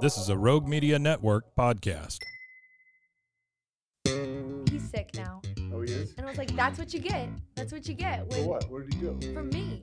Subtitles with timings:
[0.00, 2.18] This is a Rogue Media Network podcast.
[4.06, 5.40] He's sick now.
[5.72, 6.14] Oh, he is?
[6.16, 7.28] And I was like, that's what you get.
[7.56, 8.32] That's what you get.
[8.32, 8.70] For what?
[8.70, 9.34] What did he do?
[9.34, 9.80] From me.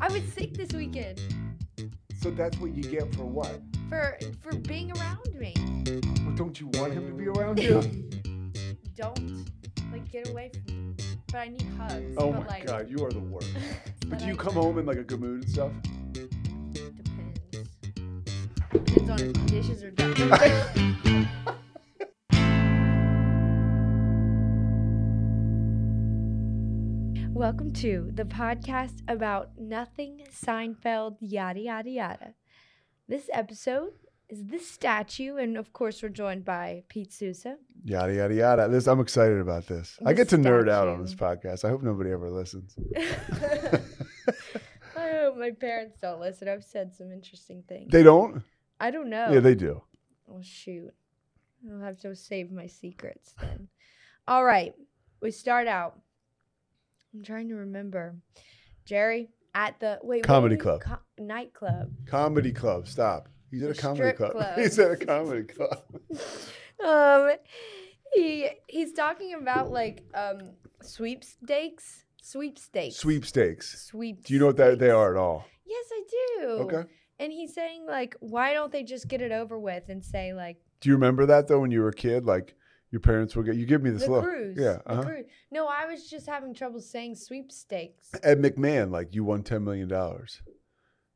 [0.00, 1.20] I was sick this weekend
[2.20, 3.60] So that's what you get for what?
[3.88, 5.54] for for being around me.
[6.24, 7.82] Well, don't you want him to be around you?
[8.96, 9.46] Don't
[9.92, 10.94] like get away from me.
[11.26, 12.14] But I need hugs.
[12.16, 13.50] oh but, my like, god, you are the worst.
[14.00, 15.72] but But do you I- come home in like a good mood and stuff?
[18.74, 18.92] Depends.
[18.92, 20.14] Depends on if dishes are done.
[27.32, 32.34] Welcome to the podcast about nothing Seinfeld, yada, yada, yada.
[33.06, 33.92] This episode
[34.28, 37.58] is the statue, and of course, we're joined by Pete Sousa.
[37.84, 38.68] Yada yada yada.
[38.68, 39.96] This I'm excited about this.
[40.04, 41.64] I get to nerd out on this podcast.
[41.64, 42.76] I hope nobody ever listens.
[44.96, 46.48] I hope my parents don't listen.
[46.48, 47.92] I've said some interesting things.
[47.92, 48.42] They don't?
[48.80, 49.30] I don't know.
[49.32, 49.82] Yeah, they do.
[50.30, 50.92] Oh shoot.
[51.70, 53.68] I'll have to save my secrets then.
[54.28, 54.74] All right.
[55.22, 55.98] We start out.
[57.14, 58.16] I'm trying to remember.
[58.84, 60.80] Jerry at the wait Comedy club.
[60.82, 61.90] co- nightclub.
[62.06, 62.86] Comedy club.
[62.88, 63.28] Stop.
[63.50, 64.32] He's at a comedy club.
[64.32, 64.58] club.
[64.58, 65.78] He's at a comedy club.
[66.84, 67.30] Um
[68.14, 70.40] he he's talking about like um
[70.82, 72.04] sweepstakes.
[72.20, 72.96] Sweepstakes.
[72.96, 73.86] Sweepstakes.
[73.86, 74.24] Sweep.
[74.24, 75.46] Do you know what that they are at all?
[75.66, 76.02] Yes, I
[76.40, 76.46] do.
[76.62, 76.88] Okay.
[77.24, 80.58] And he's saying like, why don't they just get it over with and say like
[80.80, 82.26] Do you remember that though when you were a kid?
[82.26, 82.54] Like
[82.90, 84.24] your parents would get you give me this the look.
[84.24, 84.58] cruise?
[84.60, 84.78] Yeah.
[84.84, 85.02] the Uh-huh.
[85.04, 85.24] cruise.
[85.50, 88.10] No, I was just having trouble saying sweepstakes.
[88.22, 90.42] Ed McMahon, like you won ten million dollars.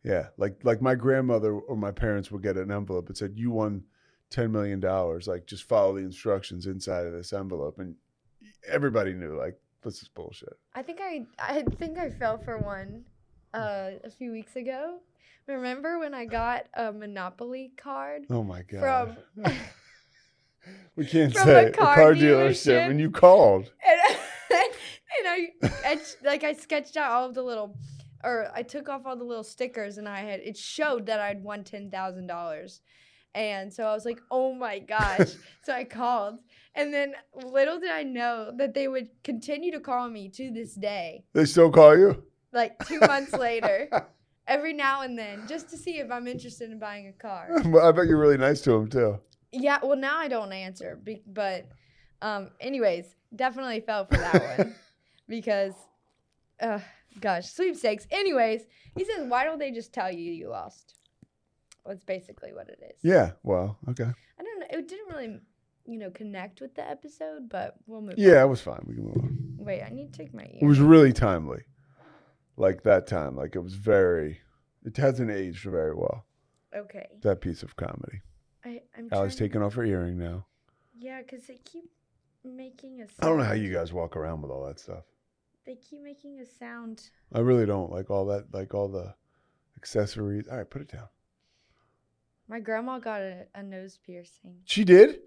[0.02, 3.50] Yeah, like like my grandmother or my parents would get an envelope that said you
[3.50, 3.84] won
[4.30, 5.28] ten million dollars.
[5.28, 7.96] Like just follow the instructions inside of this envelope, and
[8.66, 10.56] everybody knew like this is bullshit.
[10.74, 13.04] I think I I think I fell for one
[13.52, 15.00] uh, a few weeks ago.
[15.46, 19.16] Remember when I got a Monopoly card Oh my god.
[19.36, 19.44] from
[20.96, 22.90] we can't from say a a car car, dealership, dealership.
[22.90, 23.70] and you called.
[23.86, 24.00] and,
[24.50, 25.52] and
[25.84, 27.76] I like I sketched out all of the little
[28.24, 31.42] or I took off all the little stickers and I had it showed that I'd
[31.42, 32.80] won ten thousand dollars.
[33.34, 35.28] And so I was like, oh my gosh.
[35.62, 36.40] so I called.
[36.74, 40.74] And then little did I know that they would continue to call me to this
[40.74, 42.24] day, They still call you.
[42.52, 43.88] like two months later,
[44.48, 47.48] every now and then, just to see if I'm interested in buying a car.
[47.66, 49.20] Well, I bet you're really nice to them too.
[49.52, 51.68] Yeah, well, now I don't answer, but
[52.20, 54.74] um, anyways, definitely fell for that one
[55.28, 55.74] because,
[56.60, 56.80] uh,
[57.20, 58.06] gosh, sweepstakes.
[58.10, 58.62] Anyways,
[58.96, 60.96] he says, why don't they just tell you you lost?
[61.86, 62.98] That's basically what it is.
[63.02, 63.32] Yeah.
[63.42, 63.78] Well.
[63.88, 64.04] Okay.
[64.04, 64.66] I don't know.
[64.70, 65.40] It didn't really,
[65.86, 68.14] you know, connect with the episode, but we'll move.
[68.18, 68.42] Yeah, On.
[68.42, 68.80] it was fine.
[68.86, 69.38] We can move on.
[69.56, 70.58] Wait, I need to take my ear.
[70.60, 71.62] It was really timely.
[72.58, 73.36] Like that time.
[73.36, 74.40] Like it was very.
[74.84, 76.24] It hasn't aged very well.
[76.74, 77.06] okay.
[77.22, 78.20] That piece of comedy.
[78.64, 80.46] I, I'm Allie's trying- taking off her earring now.
[80.98, 81.84] Yeah, because they keep
[82.44, 83.06] making a.
[83.08, 83.16] Sound.
[83.20, 85.04] I don't know how you guys walk around with all that stuff.
[85.66, 87.10] They keep making a sound.
[87.32, 88.52] I really don't like all that.
[88.52, 89.14] Like all the
[89.76, 90.48] accessories.
[90.48, 91.08] All right, put it down.
[92.48, 94.56] My grandma got a, a nose piercing.
[94.64, 95.20] She did.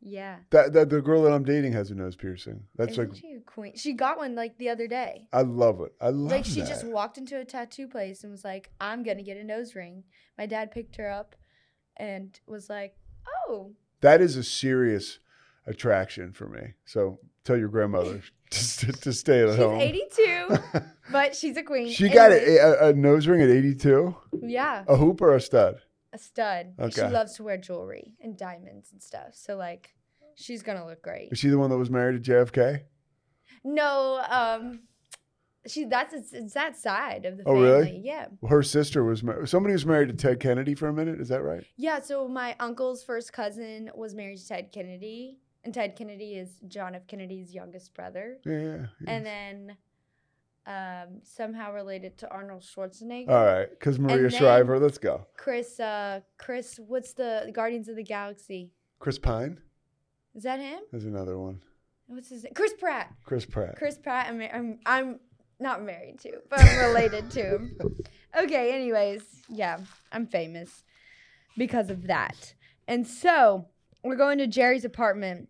[0.00, 0.36] Yeah.
[0.50, 2.62] That, that the girl that I'm dating has a nose piercing.
[2.76, 3.72] That's Isn't like she a queen?
[3.76, 5.26] She got one like the other day.
[5.32, 5.92] I love it.
[6.00, 6.34] I love it.
[6.36, 6.68] like she that.
[6.68, 10.04] just walked into a tattoo place and was like, "I'm gonna get a nose ring."
[10.36, 11.34] My dad picked her up
[11.96, 12.96] and was like,
[13.48, 15.18] "Oh, that is a serious
[15.66, 16.74] attraction for me.
[16.84, 19.80] So tell your grandmother to, to stay at home.
[19.80, 20.58] she's 82,
[21.10, 24.14] but she's a queen." she got a, a, a nose ring at 82.
[24.42, 25.80] yeah, A hoop or a stud?
[26.12, 26.74] A stud.
[26.78, 29.30] And She loves to wear jewelry and diamonds and stuff.
[29.34, 29.94] So like,
[30.36, 31.28] she's gonna look great.
[31.32, 32.82] Is she the one that was married to JFK?
[33.64, 34.80] No, um,
[35.66, 37.62] She that's it's, it's that side of the Oh, family.
[37.68, 38.00] really?
[38.04, 38.26] Yeah.
[38.48, 41.20] Her sister was mar- somebody was married to Ted Kennedy for a minute.
[41.20, 41.64] Is that right?
[41.76, 46.50] Yeah, so my uncle's first cousin was married to Ted Kennedy, and Ted Kennedy is
[46.68, 47.06] John F.
[47.06, 48.86] Kennedy's youngest brother, yeah, yeah.
[49.08, 49.76] and then
[50.68, 53.30] um, somehow related to Arnold Schwarzenegger.
[53.30, 54.78] All right, because Maria Shriver.
[54.78, 55.26] Let's go.
[55.36, 58.70] Chris, uh, Chris, what's the Guardians of the Galaxy?
[58.98, 59.58] Chris Pine.
[60.34, 60.80] Is that him?
[60.90, 61.62] There's another one.
[62.06, 62.52] What's his name?
[62.54, 63.12] Chris Pratt.
[63.24, 63.76] Chris Pratt.
[63.76, 64.26] Chris Pratt.
[64.28, 65.20] I'm, I'm, I'm
[65.58, 67.76] not married to, but I'm related to him.
[68.38, 68.74] Okay.
[68.74, 69.78] Anyways, yeah,
[70.12, 70.84] I'm famous
[71.56, 72.52] because of that.
[72.86, 73.66] And so
[74.04, 75.48] we're going to Jerry's apartment.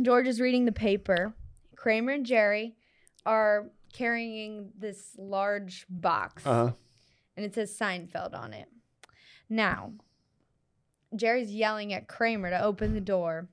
[0.00, 1.32] George is reading the paper.
[1.76, 2.76] Kramer and Jerry
[3.24, 6.72] are carrying this large box, Uh huh.
[7.36, 8.68] and it says Seinfeld on it.
[9.48, 9.92] Now,
[11.16, 13.48] Jerry's yelling at Kramer to open the door,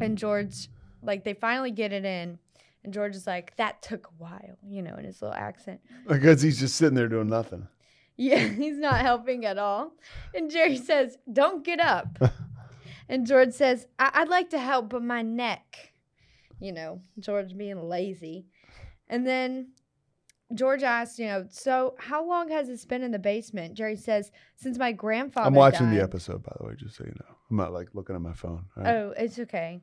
[0.00, 0.68] and George,
[1.02, 2.38] like, they finally get it in,
[2.82, 5.80] and George is like, "That took a while," you know, in his little accent.
[6.08, 7.68] Because he's just sitting there doing nothing.
[8.16, 9.92] Yeah, he's not helping at all.
[10.34, 12.18] And Jerry says, Don't get up.
[13.08, 15.92] and George says, I- I'd like to help, but my neck.
[16.60, 18.46] You know, George being lazy.
[19.12, 19.68] And then
[20.54, 23.74] George asks, you know, so how long has this been in the basement?
[23.74, 25.46] Jerry says, since my grandfather.
[25.46, 27.36] I'm watching the episode, by the way, just so you know.
[27.50, 28.64] I'm not like looking at my phone.
[28.74, 28.88] right?
[28.88, 29.82] Oh, it's okay.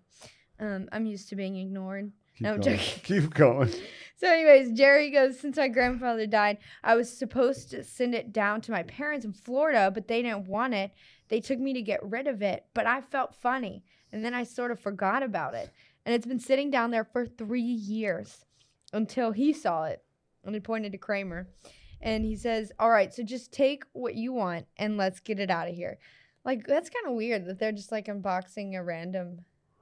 [0.60, 2.12] Um, I'm used to being ignored.
[2.38, 2.78] Keep no, going.
[3.04, 3.72] Keep going.
[4.16, 8.62] So, anyways, Jerry goes, Since my grandfather died, I was supposed to send it down
[8.62, 10.92] to my parents in Florida, but they didn't want it.
[11.28, 13.84] They took me to get rid of it, but I felt funny.
[14.12, 15.70] And then I sort of forgot about it.
[16.04, 18.46] And it's been sitting down there for three years
[18.94, 20.04] until he saw it.
[20.44, 21.48] And he pointed to Kramer.
[22.02, 25.50] And he says, All right, so just take what you want and let's get it
[25.52, 25.98] out of here.
[26.46, 29.42] Like, that's kind of weird that they're just like unboxing a random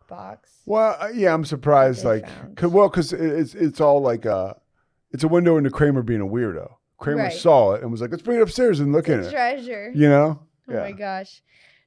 [0.10, 0.62] box.
[0.66, 2.04] Well, uh, yeah, I'm surprised.
[2.04, 2.26] Like,
[2.56, 4.60] cause, well, because it's it's all like a,
[5.12, 6.74] it's a window into Kramer being a weirdo.
[6.98, 7.34] Kramer Right.
[7.34, 9.92] saw it and was like, "Let's bring it upstairs and look It's in it." treasure.
[9.94, 10.40] You know?
[10.70, 11.42] Oh my gosh.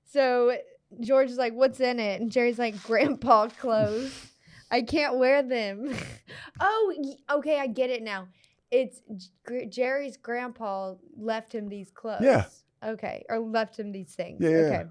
[0.04, 0.56] So
[1.00, 4.29] George is like, "What's in it?" And Jerry's like, "Grandpa clothes.
[4.70, 5.94] I can't wear them."
[6.60, 8.28] oh, okay, I get it now.
[8.70, 12.22] It's J- Gr- Jerry's grandpa left him these clothes.
[12.22, 12.44] Yeah.
[12.84, 14.38] Okay, or left him these things.
[14.40, 14.84] Yeah, yeah, Okay.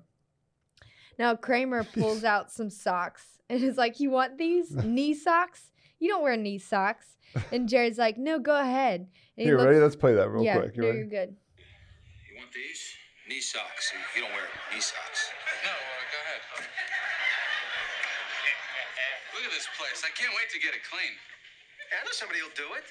[1.18, 5.72] Now Kramer pulls out some socks and is like, "You want these knee socks?
[6.00, 7.18] You don't wear knee socks."
[7.52, 9.80] And Jerry's like, "No, go ahead." And he ready?
[9.80, 10.76] Let's play that real yeah, quick.
[10.76, 11.00] You no, ready?
[11.00, 11.36] you're good.
[12.30, 12.96] You want these?
[13.28, 13.94] Knee socks.
[14.16, 14.42] You don't wear
[14.74, 15.30] knee socks.
[15.64, 15.74] No, uh,
[16.12, 16.89] go ahead.
[19.40, 20.04] Look at this place.
[20.04, 21.16] I can't wait to get it clean.
[21.96, 22.84] I know somebody will do it.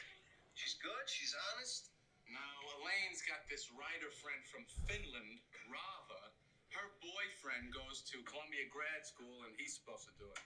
[0.57, 1.05] She's good.
[1.05, 1.93] She's honest.
[2.25, 2.41] No,
[2.81, 6.33] Elaine's got this writer friend from Finland, Rava.
[6.73, 10.41] Her boyfriend goes to Columbia grad school, and he's supposed to do it.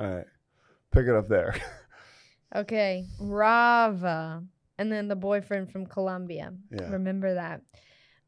[0.00, 0.30] All right.
[0.96, 1.52] Pick it up there.
[2.56, 4.42] Okay, Rava,
[4.78, 6.54] and then the boyfriend from Columbia.
[6.70, 6.88] Yeah.
[6.88, 7.60] Remember that.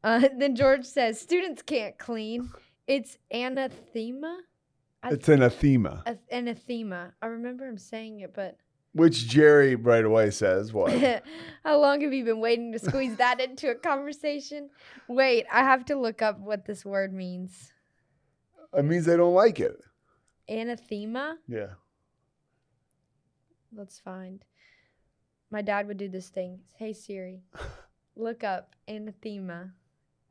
[0.03, 2.51] Uh, then George says, "Students can't clean.
[2.85, 4.41] It's anathema.
[5.03, 7.13] I- it's anathema, a- anathema.
[7.21, 8.57] I remember him saying it, but
[8.93, 10.91] which Jerry right away says what?
[11.63, 14.69] how long have you been waiting to squeeze that into a conversation?
[15.07, 17.71] Wait, I have to look up what this word means.
[18.75, 19.81] it means they don't like it.
[20.49, 21.37] Anathema.
[21.47, 21.73] Yeah.
[23.73, 24.43] Let's find.
[25.49, 26.59] My dad would do this thing.
[26.77, 27.41] Hey Siri,
[28.15, 29.71] look up anathema.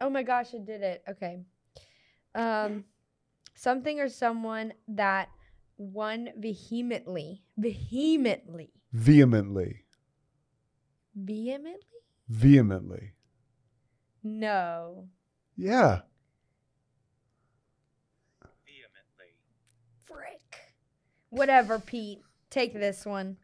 [0.01, 1.03] Oh my gosh, it did it.
[1.09, 1.41] Okay.
[2.35, 2.85] Um,
[3.61, 5.29] something or someone that
[5.77, 9.85] one vehemently, vehemently, Vehemently.
[11.15, 11.77] vehemently.
[12.29, 13.13] Vehemently.
[14.23, 15.09] No.
[15.57, 16.01] Yeah.
[18.65, 19.35] Vehemently.
[20.07, 20.61] Frick.
[21.31, 22.21] Whatever, Pete.
[22.51, 23.37] Take this one.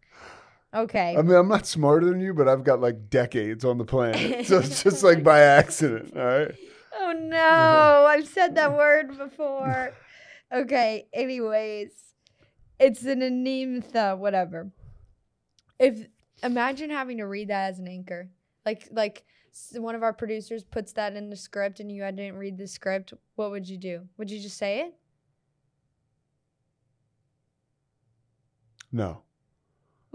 [0.75, 1.15] Okay.
[1.17, 4.47] I mean, I'm not smarter than you, but I've got like decades on the planet.
[4.47, 6.17] So it's just like by accident.
[6.17, 6.55] All right.
[6.99, 9.93] Oh no, I've said that word before.
[10.53, 11.91] Okay, anyways,
[12.79, 14.71] it's an anemtha, whatever.
[15.79, 16.07] If
[16.43, 18.29] imagine having to read that as an anchor,
[18.65, 19.25] like like
[19.75, 23.13] one of our producers puts that in the script and you didn't read the script,
[23.35, 24.03] what would you do?
[24.19, 24.95] Would you just say it?
[28.93, 29.23] No.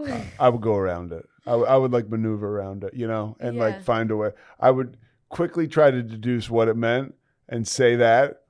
[0.02, 1.24] Uh, I would go around it.
[1.46, 3.62] I, w- I would like maneuver around it, you know, and Yeah.
[3.64, 4.30] like find a way.
[4.58, 4.96] I would
[5.28, 7.14] quickly try to deduce what it meant
[7.48, 8.41] and say that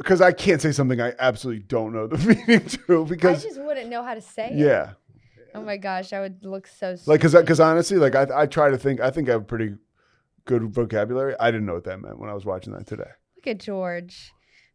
[0.00, 3.60] because I can't say something I absolutely don't know the meaning to because I just
[3.60, 4.56] wouldn't know how to say it.
[4.56, 4.92] yeah,
[5.54, 7.44] Oh my gosh, I would look so like because stupid.
[7.46, 9.74] because honestly, like I I try to think I think I have pretty
[10.46, 11.34] good vocabulary.
[11.38, 13.10] I didn't know what that meant when I was watching that today.
[13.36, 14.32] Look at George.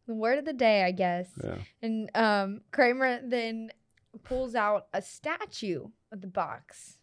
[0.07, 1.27] The word of the day, I guess.
[1.43, 1.55] Yeah.
[1.81, 3.69] And um, Kramer then
[4.23, 6.97] pulls out a statue of the box.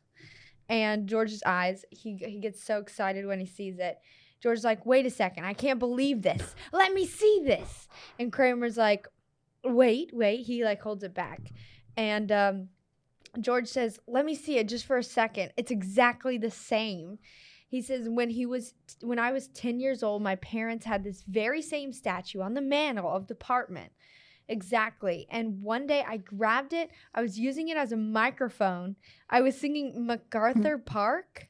[0.68, 3.98] And George's eyes, he he gets so excited when he sees it.
[4.42, 6.54] George's like, "Wait a second, I can't believe this.
[6.72, 9.06] Let me see this." And Kramer's like,
[9.64, 11.52] "Wait, wait." He like holds it back,
[11.96, 12.68] and um,
[13.40, 15.52] George says, "Let me see it just for a second.
[15.56, 17.18] It's exactly the same."
[17.68, 21.22] He says, "When he was when I was 10 years old, my parents had this
[21.22, 23.92] very same statue on the mantle of the apartment."
[24.48, 25.26] Exactly.
[25.30, 26.90] And one day I grabbed it.
[27.14, 28.96] I was using it as a microphone.
[29.30, 31.48] I was singing MacArthur Park.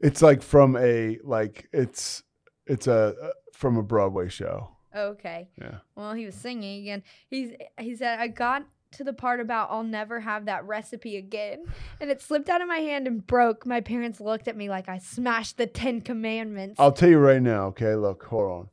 [0.00, 2.22] It's like from a like it's
[2.66, 4.68] it's a uh, from a Broadway show.
[4.96, 5.48] Okay.
[5.60, 5.78] Yeah.
[5.94, 7.02] Well, he was singing again.
[7.28, 11.64] He's he said I got to the part about I'll never have that recipe again,
[12.00, 13.64] and it slipped out of my hand and broke.
[13.66, 16.80] My parents looked at me like I smashed the Ten Commandments.
[16.80, 17.66] I'll tell you right now.
[17.66, 18.68] Okay, look, hold on.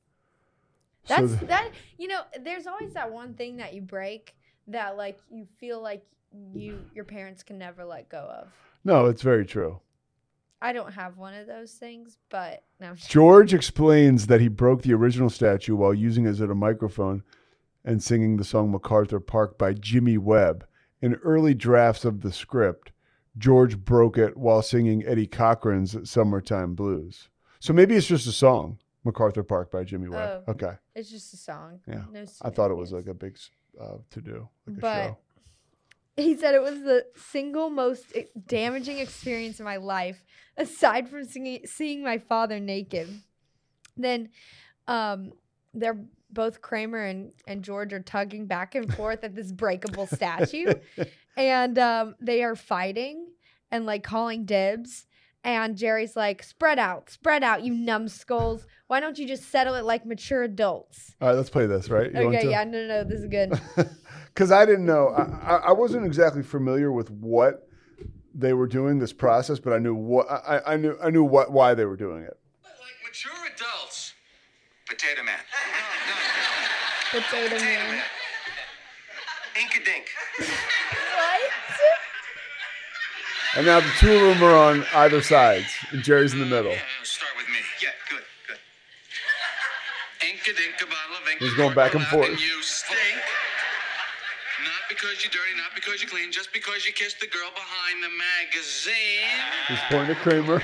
[1.04, 1.72] So That's th- that.
[1.98, 4.34] You know, there's always that one thing that you break
[4.68, 6.04] that like you feel like
[6.54, 8.48] you your parents can never let go of.
[8.84, 9.80] no, it's very true.
[10.62, 12.94] I don't have one of those things, but no.
[12.96, 17.24] George explains that he broke the original statue while using it as a microphone
[17.86, 20.66] and singing the song MacArthur Park by Jimmy Webb.
[21.02, 22.92] In early drafts of the script,
[23.38, 27.30] George broke it while singing Eddie Cochran's Summertime Blues.
[27.60, 30.44] So maybe it's just a song, MacArthur Park by Jimmy Webb.
[30.48, 30.52] Oh.
[30.54, 30.74] Okay.
[30.96, 31.80] It's just a song.
[31.88, 32.04] Yeah.
[32.12, 33.38] No I thought it was like a big
[33.80, 35.18] uh, to do, like a But- show.
[36.18, 38.12] He said it was the single most
[38.48, 40.24] damaging experience in my life,
[40.58, 43.22] aside from singing, seeing my father naked.
[43.96, 44.30] Then,
[44.88, 45.34] um,
[45.76, 46.00] they're
[46.32, 50.74] both Kramer and, and George are tugging back and forth at this breakable statue,
[51.38, 53.28] and um, they are fighting
[53.72, 55.06] and like calling dibs.
[55.44, 58.66] And Jerry's like, "Spread out, spread out, you numbskulls!
[58.88, 62.12] Why don't you just settle it like mature adults?" All right, let's play this, right?
[62.12, 63.54] You want okay, yeah, no, no, no, this is good.
[64.38, 65.08] because I didn't know.
[65.10, 67.68] I, I- I wasn't exactly familiar with what
[68.36, 70.96] they were doing this process, but I knew what I, I knew.
[71.02, 72.38] I knew what why they were doing it.
[72.64, 72.72] Like
[73.04, 74.14] mature adults.
[74.88, 75.40] Potato Man.
[77.12, 78.04] Potato man.
[79.56, 80.06] Inkadink.
[80.38, 81.42] What?
[83.56, 86.72] And now the two of them are on either sides, and Jerry's in the middle.
[86.72, 87.56] Yeah, start with me.
[87.82, 88.58] Yeah, good, good.
[90.28, 91.40] Inka dink a bottle of ink.
[91.42, 92.28] He's going back and forth.
[92.30, 92.98] And you stink.
[94.98, 98.02] Not because you're dirty, not because you're clean, just because you kissed the girl behind
[98.02, 99.30] the magazine.
[99.68, 100.56] He's pointing to Kramer.
[100.58, 100.62] Uh,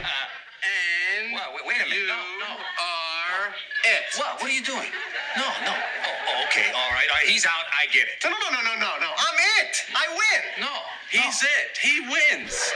[1.21, 1.97] and Wow, wait- wait a minute.
[2.01, 2.47] you No, no.
[2.57, 3.53] are
[3.85, 4.03] it.
[4.17, 4.41] What?
[4.41, 4.89] What are you doing?
[5.37, 5.69] No, no.
[5.73, 7.27] Oh, oh, okay, all right, all right.
[7.27, 7.65] He's out.
[7.77, 8.17] I get it.
[8.23, 9.11] No, no, no, no, no, no.
[9.13, 9.85] I'm it.
[9.93, 10.65] I win.
[10.65, 10.73] No,
[11.11, 11.77] he's it.
[11.81, 12.73] He wins.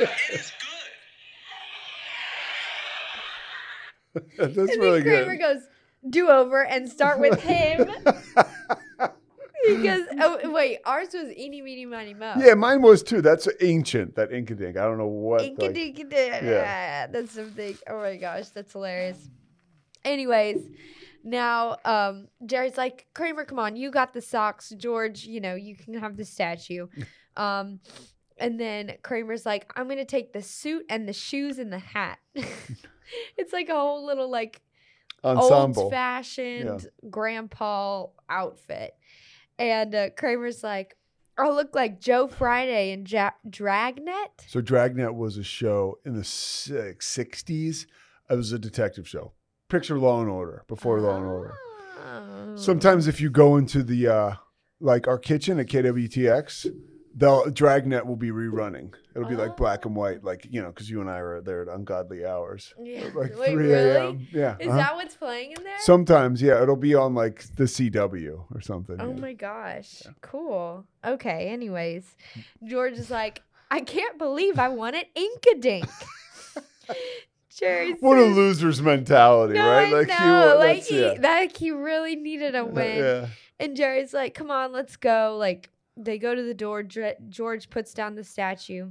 [0.00, 0.52] it is
[4.14, 4.22] good.
[4.38, 5.40] That's And really then Kramer good.
[5.42, 5.62] goes,
[6.08, 7.90] do over and start with him.
[9.82, 12.34] goes, oh, wait, ours was eeny, meeny, miny, mo.
[12.38, 13.20] Yeah, mine was too.
[13.22, 14.14] That's ancient.
[14.16, 14.76] That Inkadink.
[14.76, 15.42] I don't know what.
[15.42, 15.74] Inka like-
[16.44, 17.06] yeah.
[17.06, 17.76] That's something.
[17.88, 19.28] Oh my gosh, that's hilarious.
[20.04, 20.58] Anyways,
[21.22, 24.72] now um, Jerry's like, Kramer, come on, you got the socks.
[24.76, 26.86] George, you know, you can have the statue.
[27.36, 27.80] Um,
[28.38, 32.20] and then Kramer's like, I'm gonna take the suit and the shoes and the hat.
[33.36, 34.62] it's like a whole little like
[35.40, 35.50] old
[35.90, 36.64] fashioned
[37.10, 38.94] grandpa outfit.
[39.58, 40.96] And uh, Kramer's like,
[41.36, 44.44] I'll look like Joe Friday in ja- Dragnet.
[44.46, 47.86] So Dragnet was a show in the 60s.
[48.30, 49.32] It was a detective show.
[49.68, 51.54] Picture Law and Order before Law and Order.
[52.06, 52.56] Oh.
[52.56, 54.34] Sometimes if you go into the uh
[54.80, 56.66] like our kitchen at KWTX,
[57.14, 58.94] they'll Dragnet will be rerunning.
[59.14, 61.62] It'll be like black and white, like you know, because you and I are there
[61.62, 63.04] at ungodly hours, Yeah.
[63.14, 63.90] like Wait, three really?
[63.90, 64.26] a.m.
[64.32, 64.56] Yeah.
[64.58, 64.76] Is uh-huh.
[64.76, 65.78] that what's playing in there?
[65.78, 68.96] Sometimes, yeah, it'll be on like the CW or something.
[69.00, 69.20] oh yeah.
[69.20, 70.02] my gosh.
[70.20, 70.84] Cool.
[71.04, 72.16] Okay, anyways.
[72.64, 75.88] George is like, I can't believe I won at Inkadink.
[77.56, 79.94] Jerry What a loser's mentality, No, right?
[79.94, 80.46] I he know.
[80.48, 81.14] wa- like he, yeah.
[81.20, 82.98] that he really needed a win.
[82.98, 83.26] yeah.
[83.60, 86.82] And Jerry's like, "Come on, let's go." Like they go to the door.
[86.82, 88.90] George puts down the statue,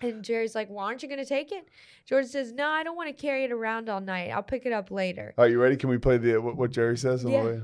[0.00, 1.66] and Jerry's like, "Well, aren't you gonna take it?"
[2.06, 4.30] George says, "No, I don't want to carry it around all night.
[4.30, 5.76] I'll pick it up later." Are you ready?
[5.76, 7.42] Can we play the what, what Jerry says on Yeah.
[7.42, 7.60] the way?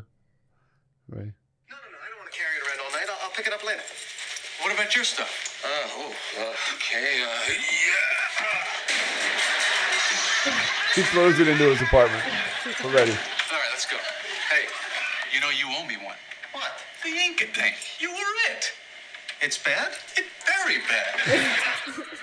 [1.09, 1.19] Right.
[1.19, 1.99] No, no, no.
[1.99, 3.07] I don't want to carry it around all night.
[3.09, 3.83] I'll, I'll pick it up later.
[4.62, 5.62] What about your stuff?
[5.64, 7.23] Uh, oh, uh, okay.
[7.23, 8.57] Uh, yeah.
[10.95, 12.23] He throws it into his apartment.
[12.83, 13.11] We're ready.
[13.12, 13.16] All
[13.59, 13.97] right, let's go.
[14.50, 14.64] Hey,
[15.35, 16.14] you know you owe me one.
[16.52, 16.71] what?
[17.05, 17.73] The Inca thing.
[17.99, 18.73] You were it.
[19.43, 19.93] It's bad?
[20.16, 21.21] It's very bad.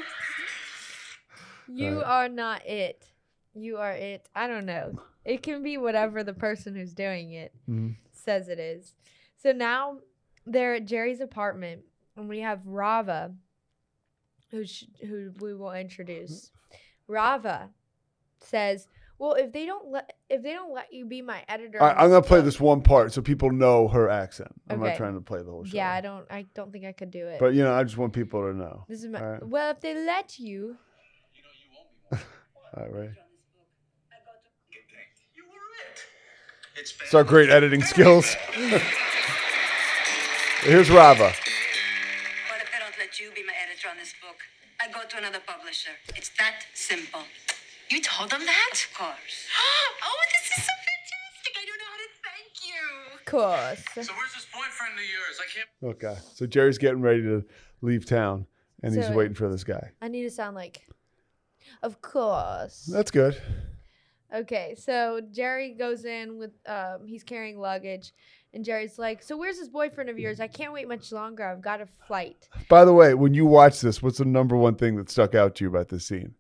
[1.75, 3.05] You are not it.
[3.53, 4.29] You are it.
[4.35, 4.99] I don't know.
[5.25, 7.95] It can be whatever the person who's doing it Mhm.
[8.11, 8.93] says it is.
[9.37, 9.99] So now
[10.45, 11.83] they're at Jerry's apartment,
[12.15, 13.33] and we have Rava,
[14.51, 16.51] who sh- who we will introduce.
[17.07, 17.69] Rava
[18.39, 18.87] says,
[19.17, 22.09] "Well, if they don't let if they don't let you be my editor, right, I'm
[22.09, 24.51] gonna play book-" this one part so people know her accent.
[24.69, 24.89] I'm Okay.
[24.91, 25.75] not trying to play the whole show.
[25.77, 26.25] Yeah, I don't.
[26.31, 27.39] I don't think I could do it.
[27.39, 28.85] But you know, I just want people to know.
[28.87, 29.21] this is my.
[29.33, 29.47] Right.
[29.47, 30.77] Well, if they let you,
[32.77, 33.09] right, right.
[35.35, 35.99] You were it.
[36.79, 38.35] It's It's our great editing skills.
[40.61, 41.23] Here's Rava.
[41.25, 41.33] What
[42.61, 44.37] if they don't let you be my editor on this book?
[44.81, 45.91] I go to another publisher.
[46.15, 47.21] It's that simple.
[47.89, 48.71] You told them that?
[48.73, 49.47] Of course.
[50.03, 51.53] oh, this is so fantastic.
[51.61, 52.81] I don't know how to thank you.
[53.19, 54.07] of course.
[54.07, 55.39] So where's this boyfriend of yours?
[55.39, 55.69] I can't.
[55.95, 57.43] Okay, uh, so Jerry's getting ready to
[57.81, 58.47] leave town,
[58.81, 59.91] and he's waiting for this guy.
[60.01, 60.87] I need to sound like,
[61.81, 62.89] of course.
[62.91, 63.41] That's good.
[64.33, 68.13] Okay, so Jerry goes in with um he's carrying luggage
[68.53, 70.39] and Jerry's like, "So where's this boyfriend of yours?
[70.39, 71.45] I can't wait much longer.
[71.45, 74.75] I've got a flight." By the way, when you watch this, what's the number one
[74.75, 76.35] thing that stuck out to you about this scene?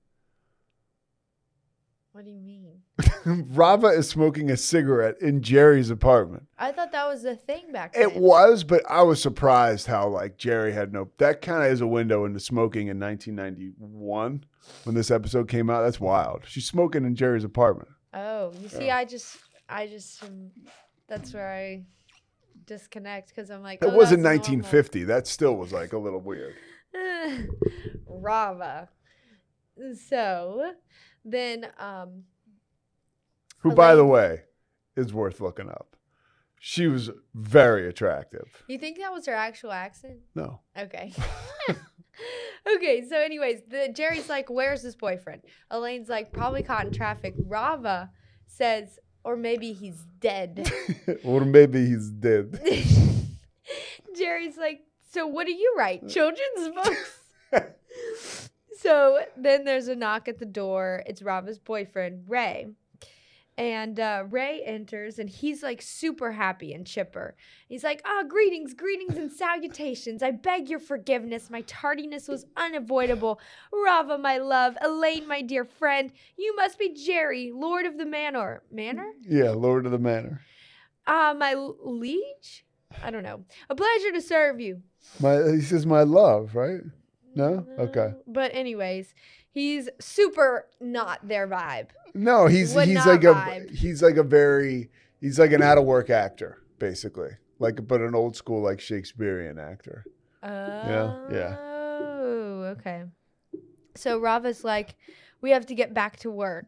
[2.11, 2.81] What do you mean?
[3.55, 6.43] Rava is smoking a cigarette in Jerry's apartment.
[6.59, 8.03] I thought that was the thing back then.
[8.03, 11.09] It was, but I was surprised how like Jerry had no.
[11.17, 14.45] That kind of is a window into smoking in 1991
[14.83, 15.83] when this episode came out.
[15.83, 16.43] That's wild.
[16.45, 17.89] She's smoking in Jerry's apartment.
[18.13, 20.51] Oh, you see, I just, I just, um,
[21.07, 21.83] that's where I
[22.65, 24.63] disconnect because I'm like, It oh, wasn't that's normal.
[24.63, 25.03] 1950.
[25.05, 26.55] That still was like a little weird.
[28.07, 28.89] Rava.
[30.07, 30.73] So
[31.25, 32.23] then, um,
[33.59, 34.41] Who, by the way,
[34.95, 35.95] is worth looking up.
[36.59, 38.63] She was very attractive.
[38.67, 40.19] you think that was her actual accent?
[40.33, 40.61] No.
[40.77, 41.11] Okay.
[42.75, 45.41] okay, so anyways, the Jerry's like, "Where's his boyfriend?"
[45.71, 48.11] Elaine's like, "Probably caught in traffic." Rava
[48.45, 50.71] says, "Or maybe he's dead."
[51.23, 52.59] or maybe he's dead.
[54.17, 56.07] Jerry's like, "So what do you write?
[56.07, 57.19] Children's books?"
[58.77, 61.03] so then there's a knock at the door.
[61.05, 62.67] It's Rava's boyfriend, Ray.
[63.57, 67.35] And uh, Ray enters and he's like super happy and chipper.
[67.67, 70.23] He's like, Ah, greetings, greetings, and salutations.
[70.23, 71.51] I beg your forgiveness.
[71.51, 73.39] My tardiness was unavoidable.
[73.71, 78.63] Rava, my love, Elaine, my dear friend, you must be Jerry, Lord of the Manor.
[78.71, 79.11] Manor?
[79.21, 80.41] yeah, Lord of the Manor.
[81.05, 82.65] Ah, my l- liege?
[83.03, 83.43] I don't know.
[83.69, 84.81] A pleasure to serve you.
[85.19, 86.81] My he says my love, right?
[87.35, 87.65] No?
[87.79, 88.13] Okay.
[88.27, 89.13] But anyways,
[89.53, 91.89] he's super not their vibe.
[92.13, 94.89] No, he's Would he's not like a he's like a very
[95.21, 97.31] he's like an out of work actor, basically.
[97.59, 100.05] Like but an old school like Shakespearean actor.
[100.43, 101.57] Oh, yeah.
[101.57, 103.03] Oh, okay.
[103.95, 104.95] So Rava's like,
[105.41, 106.65] we have to get back to work.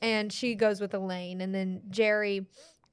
[0.00, 1.40] And she goes with Elaine.
[1.40, 2.46] And then Jerry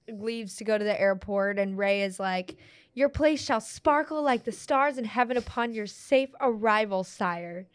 [0.09, 1.59] leaves to go to the airport.
[1.59, 2.57] And Ray is like,
[2.93, 7.67] Your place shall sparkle like the stars in heaven upon your safe arrival, sire.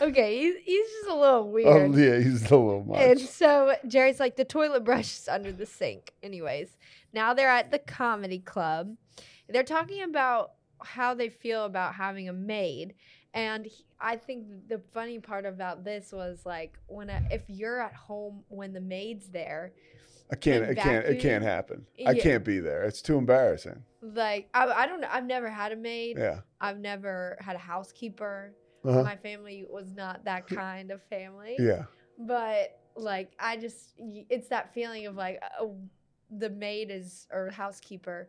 [0.00, 1.94] Okay, he's, he's just a little Oh weird.
[1.94, 3.00] yeah, he's a little much.
[3.00, 6.12] And so Jerry's like, the toilet brush is under the sink.
[6.22, 6.76] Anyways,
[7.12, 8.96] now they're at the comedy club.
[9.48, 12.94] They're talking about how they feel about having a maid.
[13.34, 17.80] And he- I think the funny part about this was like when a, if you're
[17.80, 19.72] at home when the maid's there,
[20.30, 21.86] I can't it can't it can't happen.
[22.06, 22.82] I can't be there.
[22.84, 23.82] It's too embarrassing.
[24.00, 26.16] like I, I don't know, I've never had a maid.
[26.18, 26.40] Yeah.
[26.60, 28.54] I've never had a housekeeper.
[28.84, 29.02] Uh-huh.
[29.02, 31.56] My family was not that kind of family.
[31.58, 31.84] Yeah.
[32.18, 35.66] but like I just, it's that feeling of like uh,
[36.30, 38.28] the maid is or housekeeper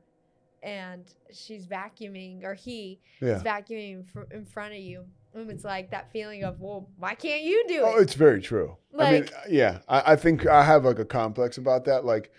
[0.61, 3.35] and she's vacuuming or he Yeah.
[3.37, 7.15] is vacuuming fr- in front of you and it's like that feeling of well why
[7.15, 7.93] can't you do it?
[7.95, 8.77] Oh, it's very true.
[8.97, 12.05] I mean, yeah, I, I think I have like a complex about that.
[12.05, 12.31] Like,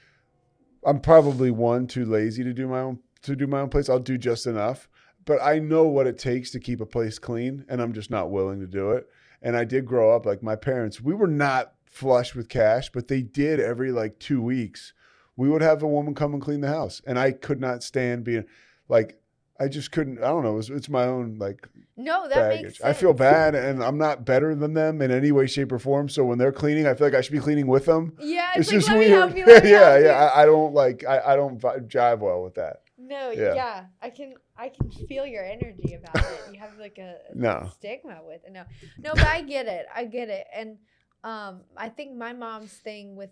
[0.87, 3.89] I'm probably one too lazy to do my own to do my own place.
[3.91, 4.89] I'll do just enough,
[5.25, 8.31] but I know what it takes to keep a place clean, and I'm just not
[8.31, 9.09] willing to do it.
[9.43, 11.01] And I did grow up like my parents.
[11.01, 14.93] We were not flush with cash, but they did every like two weeks.
[15.37, 18.25] We would have a woman come and clean the house, and I could not stand
[18.25, 18.45] being
[18.89, 19.21] like.
[19.61, 20.19] I just couldn't.
[20.19, 20.59] I don't know.
[20.59, 22.79] It's, it's my own like no that makes baggage.
[22.79, 25.79] sense I feel bad, and I'm not better than them in any way, shape, or
[25.79, 26.09] form.
[26.09, 28.15] So when they're cleaning, I feel like I should be cleaning with them.
[28.19, 29.37] yeah It's, it's, like just weird.
[29.37, 30.31] you yeah, yeah.
[30.35, 31.05] I, I don't like.
[31.07, 32.83] I, I don't jive well with that.
[33.07, 33.55] No yeah.
[33.55, 33.85] yeah.
[34.03, 37.71] I can I can feel your energy about it you have like a, a No.
[37.75, 38.65] stigma with it no
[38.99, 40.79] no but I get it I get it and
[41.23, 43.31] um I think my mom's thing with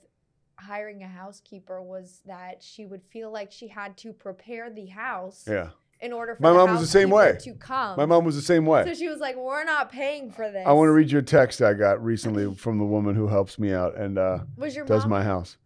[0.57, 5.45] hiring a housekeeper was that she would feel like she had to prepare the house
[5.49, 5.71] Yeah.
[6.01, 7.37] in order for My the mom was the same way.
[7.41, 7.97] to come.
[7.97, 8.85] My mom was the same way.
[8.85, 11.23] So she was like, "We're not paying for this." I want to read you a
[11.23, 15.09] text I got recently from the woman who helps me out and uh, does mom?
[15.11, 15.57] my house.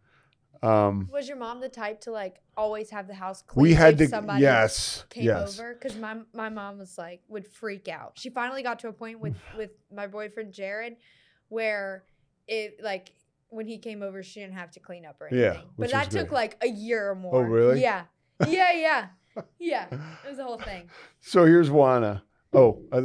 [0.63, 3.63] Um, Was your mom the type to like always have the house clean?
[3.63, 5.59] we had to, somebody yes, came yes.
[5.59, 8.13] over because my my mom was like would freak out.
[8.17, 10.97] She finally got to a point with with my boyfriend Jared
[11.49, 12.05] where
[12.49, 13.13] it like
[13.49, 15.63] when he came over she didn't have to clean up or anything.
[15.77, 16.33] which but that took great.
[16.33, 17.37] like a year or more.
[17.37, 17.81] Oh, really?
[17.81, 18.05] Yeah.
[18.47, 19.07] Yeah, yeah.
[19.59, 19.87] Yeah.
[19.91, 20.89] It was a whole thing.
[21.21, 22.23] So here's Juana.
[22.55, 23.03] Oh, uh,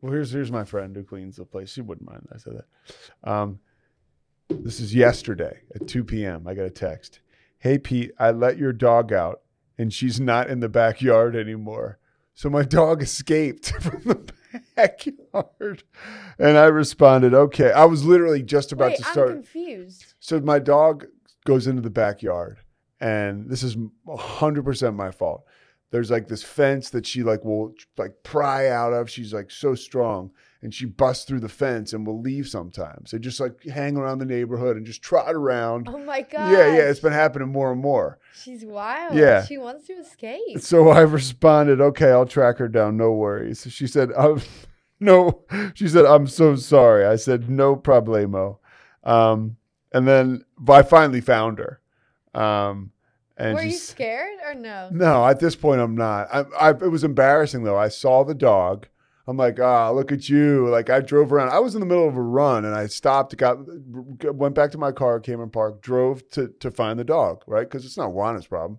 [0.00, 1.70] well, here's here's my friend who cleans the place.
[1.70, 2.26] She wouldn't mind.
[2.34, 3.30] I said that.
[3.30, 3.60] Um,
[4.48, 6.46] this is yesterday at 2 p.m.
[6.46, 7.20] I got a text.
[7.58, 9.40] Hey Pete, I let your dog out,
[9.76, 11.98] and she's not in the backyard anymore.
[12.34, 14.32] So my dog escaped from the
[14.76, 15.82] backyard,
[16.38, 19.28] and I responded, "Okay." I was literally just about Wait, to I'm start.
[19.30, 20.14] confused.
[20.20, 21.06] So my dog
[21.44, 22.58] goes into the backyard,
[23.00, 23.76] and this is
[24.08, 25.44] hundred percent my fault.
[25.90, 29.10] There's like this fence that she like will like pry out of.
[29.10, 30.30] She's like so strong,
[30.60, 33.10] and she busts through the fence and will leave sometimes.
[33.10, 35.88] They just like hang around the neighborhood and just trot around.
[35.88, 36.50] Oh my god.
[36.52, 38.18] yeah, yeah, it's been happening more and more.
[38.34, 39.14] She's wild.
[39.14, 39.44] Yeah.
[39.44, 40.58] She wants to escape.
[40.60, 42.96] So I responded, "Okay, I'll track her down.
[42.96, 44.42] No worries." She said, um,
[45.00, 45.42] "No."
[45.74, 48.58] She said, "I'm so sorry." I said, "No problemo."
[49.04, 49.56] Um,
[49.92, 51.80] and then I finally found her.
[52.34, 52.90] Um,
[53.36, 54.88] and Were you scared or no?
[54.90, 56.28] No, at this point, I'm not.
[56.32, 57.78] I, I, it was embarrassing though.
[57.78, 58.88] I saw the dog.
[59.28, 60.68] I'm like, ah, look at you.
[60.68, 61.50] Like I drove around.
[61.50, 63.58] I was in the middle of a run and I stopped, got,
[64.34, 67.68] went back to my car, came in park, drove to to find the dog, right?
[67.68, 68.78] Because it's not Juana's problem.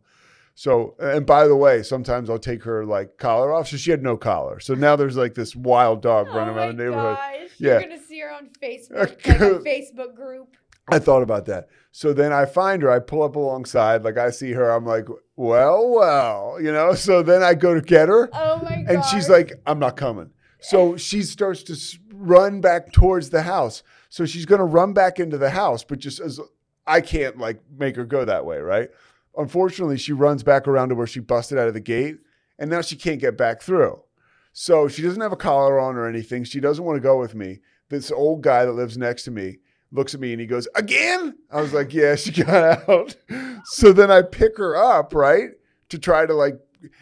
[0.56, 3.68] So, and by the way, sometimes I'll take her like collar off.
[3.70, 4.60] So she had no collar.
[4.60, 7.16] So now there's like this wild dog running oh around the neighborhood.
[7.16, 7.50] Gosh.
[7.60, 7.80] Yeah.
[7.80, 10.58] You're gonna see her on Facebook, like a Facebook group.
[10.92, 11.70] I thought about that.
[11.92, 15.08] So then I find her, I pull up alongside, like I see her, I'm like,
[15.36, 16.94] well, well, you know.
[16.96, 18.96] So then I go to get her, Oh my god.
[18.96, 20.32] and she's like, I'm not coming.
[20.62, 23.84] So she starts to run back towards the house.
[24.10, 26.39] So she's going to run back into the house, but just as
[26.86, 28.89] I can't like make her go that way, right?
[29.38, 32.17] Unfortunately, she runs back around to where she busted out of the gate,
[32.58, 34.02] and now she can't get back through.
[34.52, 36.43] So she doesn't have a collar on or anything.
[36.43, 37.60] She doesn't want to go with me.
[37.89, 39.60] This old guy that lives next to me
[39.91, 41.38] looks at me and he goes, Again?
[41.52, 43.15] I was like, Yeah, she got out.
[43.65, 45.52] So then I pick her up, right?
[45.89, 46.60] To try to like,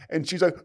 [0.09, 0.55] and she's like,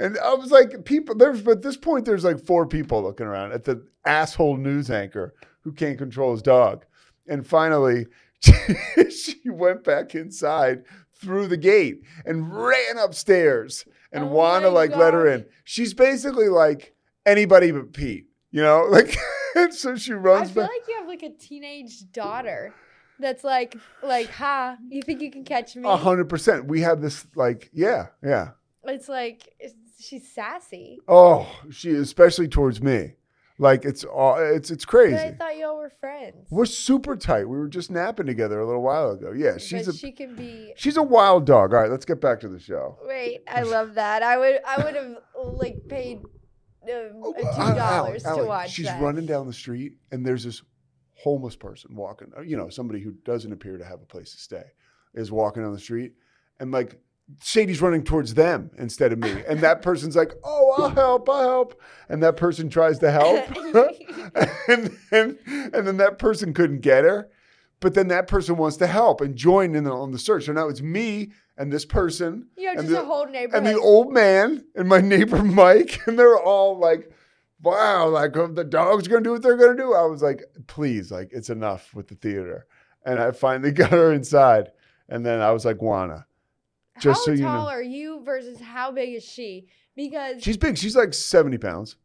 [0.00, 3.26] and I was like, people, there's, but at this point, there's like four people looking
[3.26, 6.86] around at the asshole news anchor who can't control his dog.
[7.28, 8.06] And finally,
[8.42, 10.84] she went back inside
[11.14, 15.44] through the gate and ran upstairs and Oh my like let her in.
[15.64, 16.94] She's basically like
[17.26, 18.86] anybody but Pete, you know?
[18.90, 19.16] Like,
[19.54, 20.70] and so she runs I feel back.
[20.70, 22.72] like you have like a teenage daughter
[23.18, 25.86] that's like, like, ha, you think you can catch me?
[25.86, 26.66] A hundred percent.
[26.66, 28.50] We have this like, yeah, yeah.
[28.84, 30.98] It's like it's, she's sassy.
[31.08, 33.14] Oh, she especially towards me.
[33.58, 35.14] Like it's all it's it's crazy.
[35.16, 36.46] But I thought y'all were friends.
[36.50, 37.44] We're super tight.
[37.46, 39.32] We were just napping together a little while ago.
[39.32, 40.72] Yeah, she's but a she can be.
[40.76, 41.74] she's a wild dog.
[41.74, 42.96] All right, let's get back to the show.
[43.02, 44.22] Wait, I love that.
[44.22, 45.16] I would, I would have
[45.58, 46.20] like paid
[46.84, 49.02] uh, Oh, two dollars to watch She's that.
[49.02, 50.62] running down the street, and there's this
[51.16, 52.32] homeless person walking.
[52.42, 54.64] You know, somebody who doesn't appear to have a place to stay
[55.12, 56.14] is walking down the street,
[56.60, 56.98] and like
[57.42, 61.40] Sadie's running towards them instead of me, and that person's like, "Oh, I'll help, I'll
[61.48, 63.44] help," and that person tries to help,
[64.68, 65.38] and then
[65.72, 67.28] and then that person couldn't get her,
[67.80, 70.46] but then that person wants to help and join in on the search.
[70.46, 73.54] So now it's me and this person You know, and just the- whole neighborhood.
[73.54, 77.10] and the old man and my neighbor Mike, and they're all like,
[77.62, 81.10] "Wow, like um, the dog's gonna do what they're gonna do." I was like, "Please,
[81.10, 82.66] like it's enough with the theater."
[83.04, 84.72] And I finally got her inside,
[85.08, 86.26] and then I was like, "Juana,
[87.00, 89.66] just how so you tall know, are you versus how big is she?
[89.96, 90.78] Because she's big.
[90.78, 91.96] She's like seventy pounds."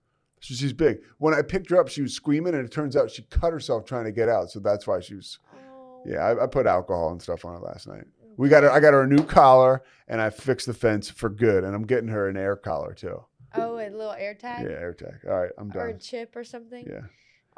[0.42, 1.00] So she's big.
[1.18, 3.86] When I picked her up, she was screaming, and it turns out she cut herself
[3.86, 4.52] trying to get out.
[4.52, 5.40] So that's why she was.
[5.56, 8.04] oh, Yeah, I, I put alcohol and stuff on her last night.
[8.38, 8.70] We got her.
[8.72, 11.64] I got her a new collar, and I fixed the fence for good.
[11.64, 13.24] And I'm getting her an air collar too.
[13.56, 14.66] oh, a little air tag.
[14.66, 15.16] Yeah, air tag.
[15.28, 15.82] All right, I'm done.
[15.82, 16.86] or a chip or something.
[16.86, 17.08] Yeah.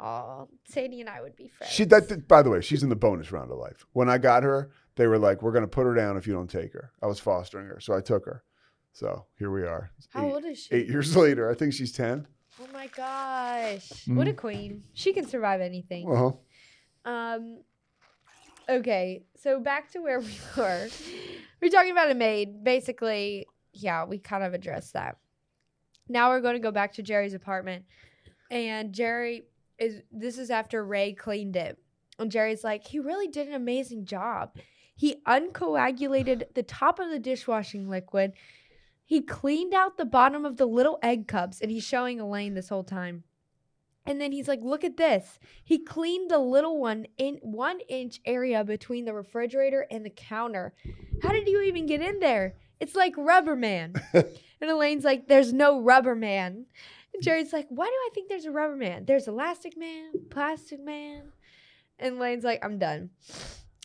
[0.00, 1.72] Oh, Sadie and I would be friends.
[1.72, 3.84] She that by the way, she's in the bonus round of life.
[3.92, 6.48] When I got her, they were like, "We're gonna put her down if you don't
[6.50, 8.44] take her." I was fostering her, so I took her.
[8.92, 9.90] So here we are.
[9.98, 10.74] It's How eight, old is she?
[10.74, 12.26] Eight years later, I think she's ten.
[12.60, 14.06] Oh my gosh.
[14.08, 14.84] What a queen.
[14.92, 16.10] She can survive anything.
[16.10, 16.32] Uh-huh.
[17.04, 17.62] Um
[18.68, 20.88] okay, so back to where we were.
[21.60, 22.62] We're talking about a maid.
[22.62, 25.16] Basically, yeah, we kind of addressed that.
[26.08, 27.84] Now we're going to go back to Jerry's apartment.
[28.50, 29.44] And Jerry
[29.78, 31.78] is this is after Ray cleaned it.
[32.18, 34.56] And Jerry's like, "He really did an amazing job.
[34.98, 38.32] He uncoagulated the top of the dishwashing liquid.
[39.04, 42.68] He cleaned out the bottom of the little egg cups and he's showing Elaine this
[42.68, 43.22] whole time.
[44.04, 45.38] And then he's like, look at this.
[45.62, 50.74] He cleaned the little one in one inch area between the refrigerator and the counter.
[51.22, 52.56] How did you even get in there?
[52.80, 53.94] It's like Rubber Man.
[54.12, 56.66] and Elaine's like, there's no Rubber Man.
[57.22, 59.04] Jerry's like, why do I think there's a Rubber Man?
[59.04, 61.32] There's Elastic Man, Plastic Man.
[61.98, 63.10] And Elaine's like, I'm done.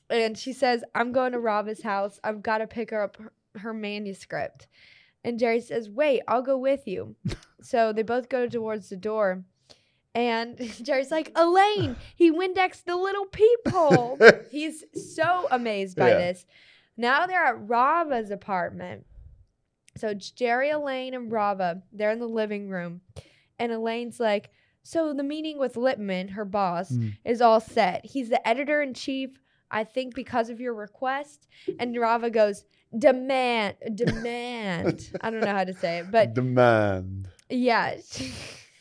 [0.09, 2.19] And she says, I'm going to Rava's house.
[2.23, 4.67] I've got to pick her up her, her manuscript.
[5.23, 7.15] And Jerry says, Wait, I'll go with you.
[7.61, 9.43] so they both go towards the door.
[10.13, 14.19] And Jerry's like, Elaine, he Windexed the little peephole.
[14.51, 14.83] He's
[15.15, 16.17] so amazed by Yeah.
[16.17, 16.45] this.
[16.97, 19.05] Now they're at Rava's apartment.
[19.95, 23.01] So it's Jerry, Elaine, and Rava, they're in the living room.
[23.60, 24.49] And Elaine's like,
[24.84, 27.13] So the meeting with Lippman, her boss, Mm.
[27.23, 28.06] is all set.
[28.06, 29.39] He's the editor in chief,
[29.71, 31.47] I think, because of your request.
[31.79, 32.65] And Rava goes,
[32.97, 35.10] Demand, demand.
[35.21, 37.27] I don't know how to say it, but Demand.
[37.49, 37.95] yeah.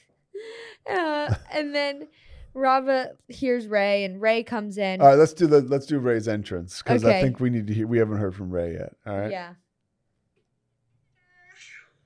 [0.91, 2.09] uh, and then
[2.55, 5.01] Rava hears Ray, and Ray comes in.
[5.01, 7.73] All right, let's do the let's do Ray's entrance because I think we need to
[7.75, 7.87] hear.
[7.87, 8.95] We haven't heard from Ray yet.
[9.07, 9.31] All right.
[9.31, 9.55] Yeah.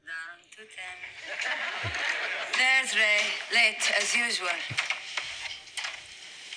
[0.06, 0.62] Down to
[2.52, 2.85] ten.
[2.96, 4.56] There's late as usual.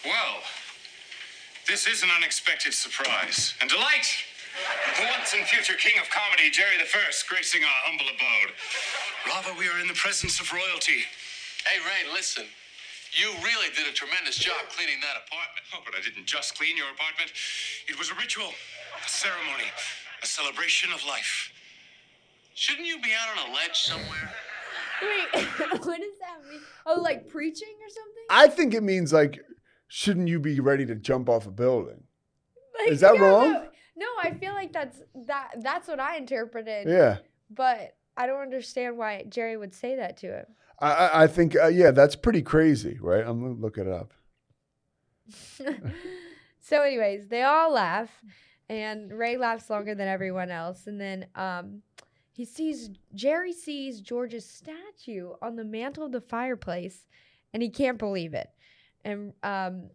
[0.08, 0.40] Well,
[1.68, 4.08] this is an unexpected surprise and delight.
[4.96, 8.56] The once and future king of comedy, Jerry the First, gracing our humble abode.
[9.28, 11.04] Rava, we are in the presence of royalty.
[11.68, 12.48] Hey, Ray, listen.
[13.12, 15.68] You really did a tremendous job cleaning that apartment.
[15.76, 17.36] Oh, but I didn't just clean your apartment.
[17.92, 18.56] It was a ritual,
[18.96, 19.68] a ceremony,
[20.24, 21.52] a celebration of life.
[22.56, 24.32] Shouldn't you be out on a ledge somewhere?
[25.02, 26.60] Wait, what does that mean?
[26.86, 28.24] Oh, like preaching or something?
[28.30, 29.40] I think it means like,
[29.88, 32.04] shouldn't you be ready to jump off a building?
[32.80, 33.52] Like, Is that no, wrong?
[33.52, 33.64] No,
[33.98, 35.56] no, I feel like that's that.
[35.62, 36.88] That's what I interpreted.
[36.88, 37.18] Yeah.
[37.50, 40.46] But I don't understand why Jerry would say that to him.
[40.80, 43.26] I I, I think uh, yeah, that's pretty crazy, right?
[43.26, 44.14] I'm gonna look it up.
[46.60, 48.10] so, anyways, they all laugh,
[48.68, 50.88] and Ray laughs longer than everyone else.
[50.88, 51.82] And then um,
[52.40, 57.06] he sees Jerry sees George's statue on the mantle of the fireplace,
[57.54, 58.50] and he can't believe it.
[59.04, 59.90] And um,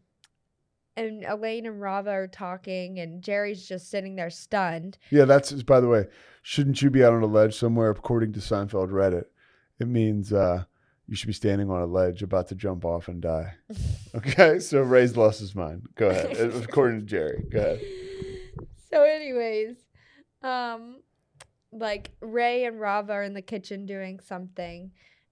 [0.95, 4.99] and Elaine and Rava are talking, and Jerry's just sitting there stunned.
[5.09, 6.05] Yeah, that's by the way.
[6.43, 7.89] Shouldn't you be out on a ledge somewhere?
[7.89, 9.25] According to Seinfeld Reddit,
[9.79, 10.65] it means uh,
[11.09, 13.55] you should be standing on a ledge, about to jump off and die.
[14.15, 15.89] Okay, so Ray's lost his mind.
[15.97, 16.37] Go ahead.
[16.63, 17.81] According to Jerry, go ahead.
[18.89, 19.75] So, anyways,
[20.41, 20.99] um,
[21.75, 24.91] like Ray and Rava are in the kitchen doing something,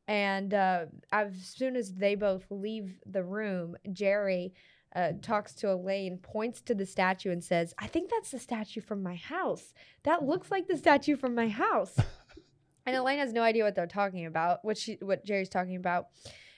[0.08, 4.52] and uh, as soon as they both leave the room, Jerry
[4.94, 8.80] uh, talks to Elaine, points to the statue, and says, "I think that's the statue
[8.80, 9.72] from my house.
[10.02, 11.96] That looks like the statue from my house."
[12.86, 16.08] and Elaine has no idea what they're talking about, what she, what Jerry's talking about,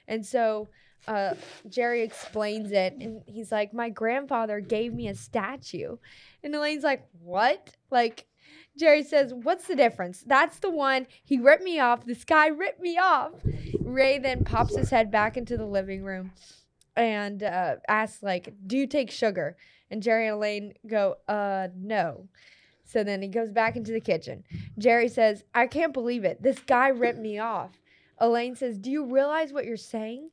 [0.09, 0.69] and so
[1.07, 1.35] uh,
[1.69, 5.97] Jerry explains it, and he's like, "My grandfather gave me a statue,"
[6.43, 8.27] and Elaine's like, "What?" Like,
[8.79, 10.23] Jerry says, "What's the difference?
[10.27, 12.05] That's the one he ripped me off.
[12.05, 13.33] This guy ripped me off."
[13.81, 16.33] Ray then pops his head back into the living room
[16.97, 19.57] and uh, asks, "Like, do you take sugar?"
[19.91, 22.29] And Jerry and Elaine go, "Uh, no."
[22.85, 24.45] So then he goes back into the kitchen.
[24.79, 26.43] Jerry says, I can't believe it.
[26.43, 27.73] This guy ripped me off.
[28.19, 30.31] Elaine says, Do you realize what you're saying?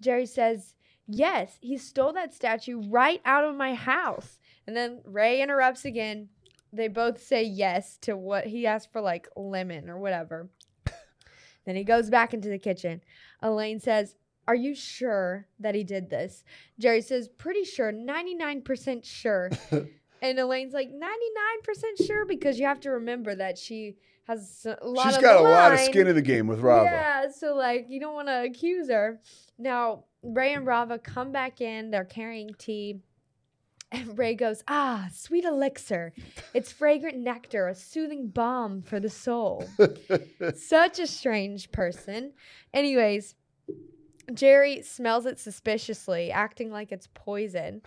[0.00, 0.74] Jerry says,
[1.06, 4.38] Yes, he stole that statue right out of my house.
[4.66, 6.28] And then Ray interrupts again.
[6.72, 10.48] They both say yes to what he asked for, like lemon or whatever.
[11.66, 13.02] then he goes back into the kitchen.
[13.42, 14.16] Elaine says,
[14.48, 16.44] Are you sure that he did this?
[16.78, 19.50] Jerry says, Pretty sure, 99% sure.
[20.22, 23.96] And Elaine's like 99% sure because you have to remember that she
[24.28, 26.84] has a lot She's of got a lot of skin in the game with Rava.
[26.84, 29.20] Yeah, so like you don't want to accuse her.
[29.58, 33.00] Now, Ray and Rava come back in, they're carrying tea.
[33.92, 36.14] And Ray goes, Ah, sweet elixir.
[36.54, 39.68] It's fragrant nectar, a soothing balm for the soul.
[40.56, 42.32] Such a strange person.
[42.72, 43.34] Anyways,
[44.32, 47.82] Jerry smells it suspiciously, acting like it's poison.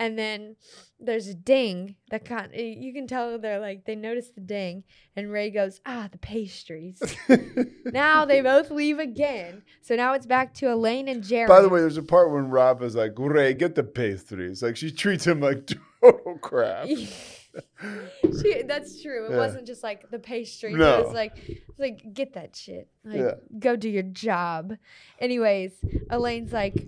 [0.00, 0.54] And then
[1.00, 4.84] there's a ding that kind you can tell they're like they notice the ding
[5.16, 7.02] and Ray goes, "Ah, the pastries."
[7.86, 9.62] now they both leave again.
[9.82, 11.48] So now it's back to Elaine and Jerry.
[11.48, 14.62] By the way, there's a part when Rava is like, Ray, get the pastries.
[14.62, 15.66] Like she treats him like
[16.00, 16.86] total crap.
[18.42, 19.26] she, that's true.
[19.26, 19.36] It Yeah.
[19.38, 20.74] wasn't just like the pastries.
[20.74, 21.02] It No.
[21.02, 22.88] was like, it's like get that shit.
[23.04, 23.34] Like, Yeah.
[23.58, 24.74] go do your job.
[25.18, 25.72] Anyways,
[26.10, 26.86] Elaine's like,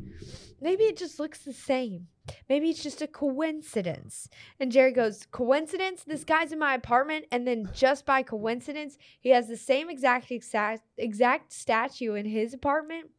[0.61, 2.09] maybe it just looks the same.
[2.49, 4.29] Maybe it's just a coincidence.
[4.61, 6.05] And Jerry goes, coincidence?
[6.05, 10.31] This guy's in my apartment, and then just by coincidence, he has the same exact
[10.31, 13.11] exact exact statue in his apartment.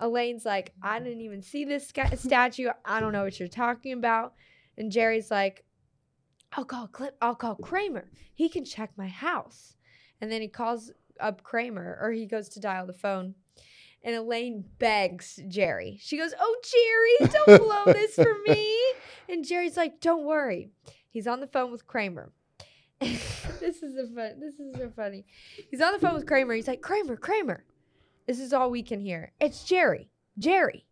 [0.00, 2.68] Elaine's like, I didn't even see this statue.
[2.84, 4.34] I don't know what you're talking about.
[4.76, 5.64] And Jerry's like,
[6.52, 6.88] I'll call.
[7.20, 8.08] I'll call Kramer.
[8.34, 9.74] He can check my house.
[10.20, 13.34] And then he calls up Kramer, or he goes to dial the phone.
[14.02, 15.98] And Elaine begs Jerry.
[16.00, 18.76] She goes, "Oh, Jerry, don't blow this for me."
[19.30, 20.70] And Jerry's like, "Don't worry."
[21.10, 22.32] He's on the phone with Kramer.
[23.00, 24.40] this is a fun.
[24.40, 25.26] This is so funny.
[25.70, 26.54] He's on the phone with Kramer.
[26.54, 27.64] He's like, "Kramer, Kramer."
[28.26, 29.32] This is all we can hear.
[29.38, 30.08] It's Jerry.
[30.38, 30.86] Jerry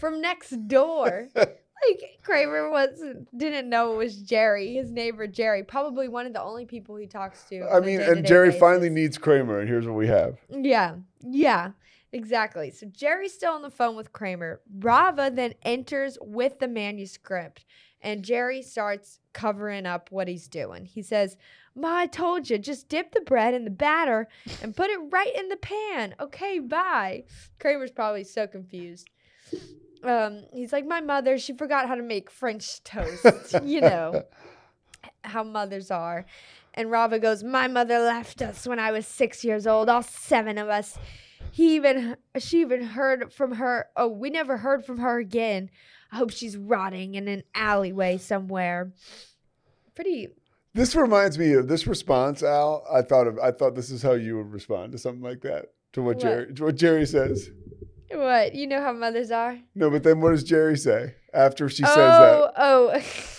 [0.00, 1.28] from next door.
[1.34, 3.02] like Kramer was
[3.36, 7.06] didn't know it was Jerry, his neighbor Jerry, probably one of the only people he
[7.06, 7.68] talks to.
[7.68, 8.60] I mean, and Jerry basis.
[8.60, 10.38] finally needs Kramer, and here's what we have.
[10.50, 11.72] Yeah, yeah,
[12.12, 12.70] exactly.
[12.70, 14.60] So Jerry's still on the phone with Kramer.
[14.78, 17.64] Rava then enters with the manuscript,
[18.00, 20.84] and Jerry starts covering up what he's doing.
[20.84, 21.36] He says,
[21.74, 24.28] Ma, I told you, just dip the bread in the batter
[24.62, 26.14] and put it right in the pan.
[26.18, 27.24] Okay, bye.
[27.58, 29.10] Kramer's probably so confused.
[30.02, 33.54] Um, he's like, My mother, she forgot how to make French toast.
[33.64, 34.24] you know
[35.22, 36.24] how mothers are.
[36.74, 40.58] And Rava goes, My mother left us when I was six years old, all seven
[40.58, 40.98] of us.
[41.56, 45.70] He even she even heard from her oh, we never heard from her again.
[46.12, 48.92] I hope she's rotting in an alleyway somewhere.
[49.94, 50.28] Pretty
[50.74, 52.84] This reminds me of this response, Al.
[52.92, 53.38] I thought of.
[53.38, 55.72] I thought this is how you would respond to something like that.
[55.94, 56.22] To what What?
[56.22, 57.48] Jerry, to what Jerry says.
[58.12, 58.54] what?
[58.54, 59.58] You know how mothers are?
[59.74, 62.52] No, but then what does Jerry say after she says oh, that?
[62.58, 62.90] oh.
[62.96, 63.32] oh.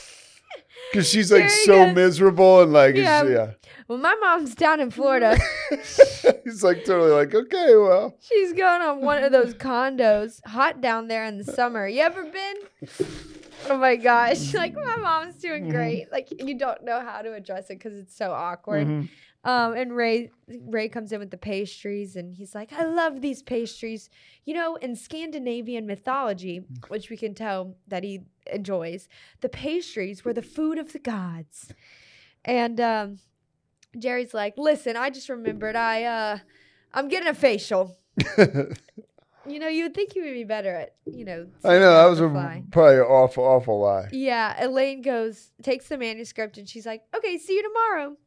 [0.91, 3.23] Because she's like so miserable and like, Yeah.
[3.23, 3.51] yeah.
[3.87, 5.37] well, my mom's down in Florida.
[6.43, 11.07] He's like totally like, okay, well, She's going on one of those condos, hot down
[11.07, 11.87] there in the summer.
[11.87, 12.55] You ever been?
[13.69, 14.53] Oh my gosh!
[14.53, 16.11] Like my mom's doing great.
[16.11, 18.87] Like you don't know how to address it because it's so awkward.
[18.87, 19.09] Mhm.
[19.47, 23.41] Um, and Ray Ray comes in with the pastries, and he's like, "I love these
[23.41, 24.09] pastries."
[24.43, 29.07] You know, in Scandinavian mythology, which we can tell that he enjoys,
[29.39, 31.71] the pastries were the food of the gods.
[32.43, 33.19] And um,
[33.97, 35.77] Jerry's like, "Listen, I just remembered.
[35.77, 36.37] I uh,
[36.93, 37.97] I'm getting a facial."
[39.49, 41.47] You know, you would think he would be better at, you know.
[41.63, 42.27] I know that was a
[42.69, 44.09] probably an awful, awful lie.
[44.11, 48.17] Yeah, Elaine goes, takes the manuscript, and she's like, "Okay, see you tomorrow."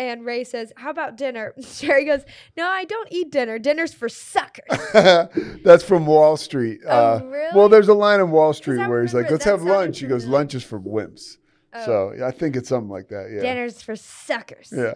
[0.00, 2.22] And Ray says, "How about dinner?" Jerry goes,
[2.56, 3.58] "No, I don't eat dinner.
[3.58, 4.64] Dinner's for suckers."
[5.62, 6.80] That's from Wall Street.
[6.86, 7.50] Oh, uh, really?
[7.54, 10.26] Well, there's a line in Wall Street where he's like, "Let's have lunch." He goes,
[10.26, 11.36] "Lunch is for wimps."
[11.72, 11.84] Oh.
[11.84, 13.30] So yeah, I think it's something like that.
[13.32, 13.42] Yeah.
[13.42, 14.72] Dinner's for suckers.
[14.74, 14.94] Yeah.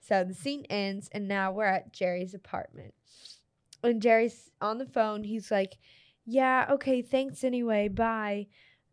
[0.00, 2.94] So the scene ends, and now we're at Jerry's apartment.
[3.82, 5.24] And Jerry's on the phone.
[5.24, 5.76] He's like,
[6.24, 7.88] Yeah, okay, thanks anyway.
[7.88, 8.46] Bye.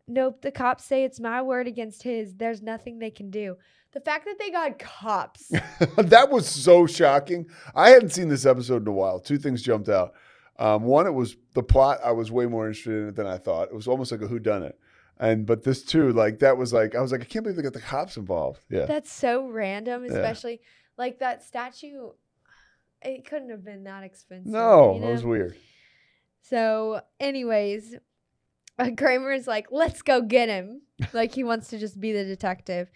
[0.06, 2.34] Nope, the cops say it's my word against his.
[2.34, 3.56] There's nothing they can do.
[3.94, 5.48] The fact that they got cops.
[5.96, 7.46] that was so shocking.
[7.74, 9.20] I hadn't seen this episode in a while.
[9.20, 10.14] Two things jumped out.
[10.58, 12.00] Um, one, it was the plot.
[12.04, 13.68] I was way more interested in it than I thought.
[13.68, 14.78] It was almost like a who done it.
[15.18, 17.62] And but this too, like that was like I was like I can't believe they
[17.62, 18.60] got the cops involved.
[18.68, 18.84] Yeah.
[18.86, 20.12] That's so random, Yeah.
[20.12, 20.60] especially
[20.98, 22.10] like that statue.
[23.00, 24.50] It couldn't have been that expensive.
[24.50, 25.56] no, you that was weird.
[26.42, 27.94] So, anyways,
[28.96, 30.82] Kramer is like, let's go get him.
[31.12, 32.90] like, he wants to just be the detective.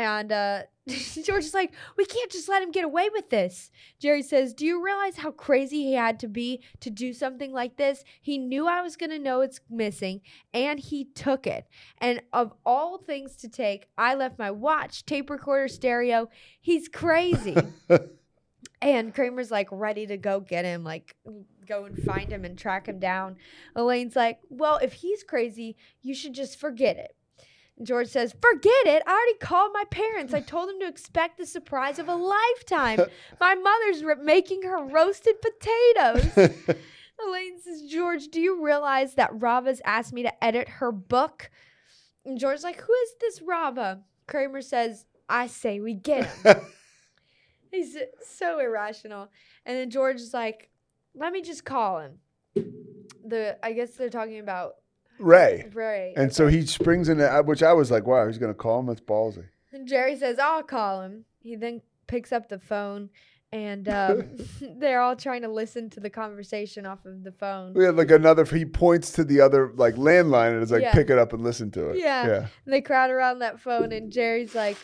[0.00, 0.62] And uh,
[1.24, 3.70] George is like, we can't just let him get away with this.
[3.98, 7.76] Jerry says, Do you realize how crazy he had to be to do something like
[7.76, 8.02] this?
[8.20, 10.22] He knew I was going to know it's missing,
[10.54, 11.66] and he took it.
[11.98, 16.28] And of all things to take, I left my watch, tape recorder, stereo.
[16.60, 17.56] He's crazy.
[18.82, 21.14] And Kramer's like ready to go get him, like
[21.68, 23.36] go and find him and track him down.
[23.76, 27.14] Elaine's like, Well, if he's crazy, you should just forget it.
[27.82, 29.02] George says, Forget it.
[29.06, 30.34] I already called my parents.
[30.34, 33.00] I told them to expect the surprise of a lifetime.
[33.40, 36.26] My mother's making her roasted potatoes.
[37.26, 41.50] Elaine says, George, do you realize that Rava's asked me to edit her book?
[42.24, 44.02] And George's like, Who is this Rava?
[44.26, 46.56] Kramer says, I say we get him.
[47.70, 49.28] He's so irrational.
[49.64, 50.70] And then George is like,
[51.14, 52.18] let me just call him.
[53.24, 54.76] The I guess they're talking about
[55.20, 55.70] Ray.
[55.72, 56.14] Ray.
[56.16, 58.86] And so he springs in, which I was like, wow, he's gonna call him.
[58.86, 59.44] That's ballsy.
[59.72, 61.24] And Jerry says, I'll call him.
[61.38, 63.10] He then picks up the phone
[63.52, 64.24] and um,
[64.78, 67.74] they're all trying to listen to the conversation off of the phone.
[67.74, 68.44] We had like another.
[68.44, 70.92] He points to the other like landline and is like, Yeah.
[70.92, 71.98] pick it up and listen to it.
[71.98, 72.26] Yeah.
[72.26, 72.46] Yeah.
[72.64, 74.76] And they crowd around that phone, and Jerry's like,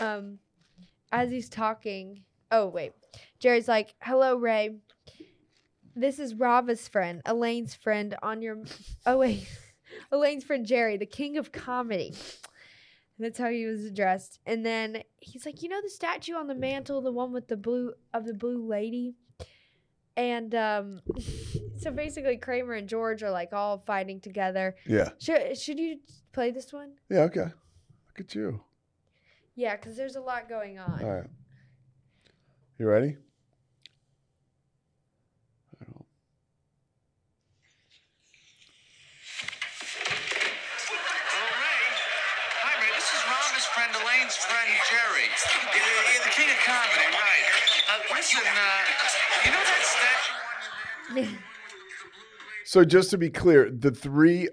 [0.00, 0.38] um,
[1.12, 2.92] as he's talking, oh, wait.
[3.38, 4.76] Jerry's like, hello, Ray.
[5.96, 8.58] This is Rava's friend, Elaine's friend on your.
[9.06, 9.48] Oh, wait.
[10.12, 12.14] Elaine's friend, Jerry, the king of comedy.
[13.18, 14.40] That's how he was addressed.
[14.46, 17.56] And then he's like, you know the statue on the mantle, the one with the
[17.56, 19.14] blue of the blue lady?
[20.20, 21.00] and um,
[21.78, 24.76] so basically Kramer and George are like all fighting together.
[24.86, 25.10] Yeah.
[25.18, 25.98] Should should you
[26.32, 26.92] play this one?
[27.08, 27.20] Yeah.
[27.20, 27.40] Okay.
[27.40, 28.60] Look at you.
[29.54, 31.02] Yeah, because there's a lot going on.
[31.02, 31.30] All right.
[32.78, 33.16] You ready?
[35.80, 36.00] Hello,
[41.60, 41.84] Ray.
[42.60, 42.92] Hi, Ray.
[42.96, 45.28] This is Rava's friend Elaine's friend Jerry.
[45.28, 47.44] Uh, uh, the king of comedy, right?
[47.90, 47.98] Uh,
[48.34, 51.36] listen, uh, you know that statue?
[52.64, 54.48] So just to be clear, the three,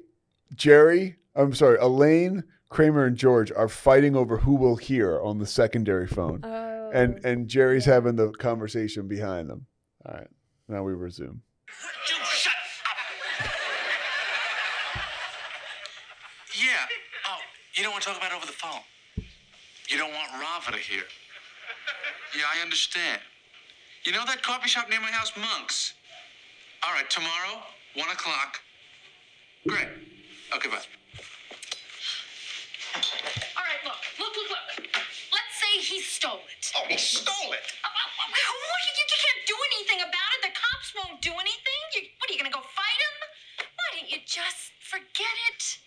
[0.56, 5.46] Jerry, I'm sorry, Elaine, Kramer, and George are fighting over who will hear on the
[5.46, 6.90] secondary phone, Oh.
[6.94, 9.68] and and Jerry's having the conversation behind them.
[10.06, 10.28] All right,
[10.68, 11.42] now we resume.
[16.56, 16.74] Yeah.
[17.30, 17.38] Oh,
[17.76, 18.82] you don't want to talk about it over the phone.
[19.90, 21.04] You don't want Rava to hear.
[22.36, 23.22] Yeah, I understand.
[24.08, 25.92] You know that coffee shop near my house, Monks?
[26.82, 27.60] All right, tomorrow,
[28.00, 28.62] one o'clock.
[29.68, 29.90] Great.
[30.56, 30.80] Okay, bye.
[32.96, 34.88] All right, look, look, look, look.
[34.88, 36.72] Let's say he stole it.
[36.78, 37.68] Oh, he stole it.
[37.84, 37.92] Uh,
[38.32, 38.80] What?
[38.88, 40.42] You, you can't do anything about it.
[40.48, 41.82] The cops won't do anything.
[42.00, 43.68] You, what are you gonna go fight him?
[43.76, 45.80] Why don't you just forget it?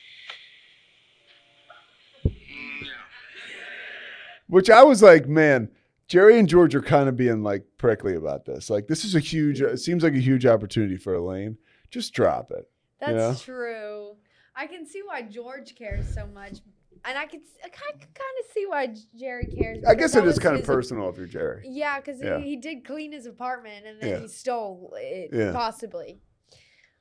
[4.49, 5.71] Which I was like, man,
[6.11, 8.69] Jerry and George are kind of being like prickly about this.
[8.69, 9.61] Like, this is a huge.
[9.63, 11.57] It seems like a huge opportunity for Elaine.
[11.93, 12.69] Just drop it.
[12.99, 13.35] That's you know?
[13.35, 14.17] true.
[14.57, 16.59] I can see why George cares so much,
[17.05, 19.85] and I can I kind of see why Jerry cares.
[19.87, 21.63] I guess it is kind of personal if you're Jerry.
[21.69, 22.39] Yeah, because Yeah.
[22.39, 24.19] he, he did clean his apartment and then Yeah.
[24.19, 25.53] he stole it Yeah.
[25.53, 26.21] possibly.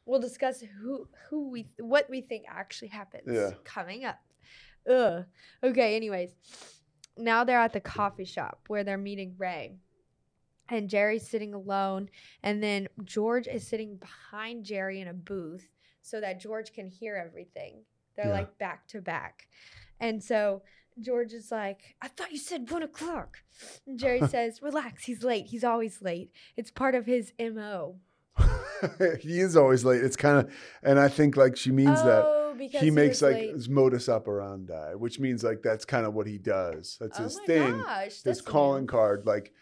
[0.06, 3.52] We'll discuss who who we what we think actually happens Yeah.
[3.64, 4.20] coming up.
[4.88, 5.26] Ugh.
[5.64, 5.96] Okay.
[5.96, 6.30] Anyways,
[7.20, 9.74] now they're at the coffee shop where they're meeting Ray.
[10.72, 12.10] And Jerry's sitting alone,
[12.44, 15.68] and then George is sitting behind Jerry in a booth
[16.04, 17.82] so that George can hear everything.
[18.16, 18.34] They're Yeah.
[18.34, 19.48] like back to back.
[20.00, 20.62] And so
[21.00, 23.38] George is like, I thought you said one o'clock.
[23.88, 25.48] And Jerry says, Relax, he's late.
[25.48, 26.32] He's always late.
[26.56, 27.96] It's part of his MO.
[29.20, 30.04] he is always late.
[30.04, 30.54] It's kind of,
[30.84, 34.94] and I think like she means Oh, that because he makes like his modus operandi,
[34.96, 36.98] which means like that's kind of what he does.
[37.00, 37.82] That's Oh his my thing.
[37.82, 39.26] gosh, his calling card.
[39.26, 39.54] Like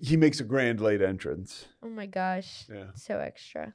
[0.00, 1.66] he makes a grand late entrance.
[1.82, 2.64] Oh my gosh.
[2.72, 2.86] Yeah.
[2.94, 3.74] So extra.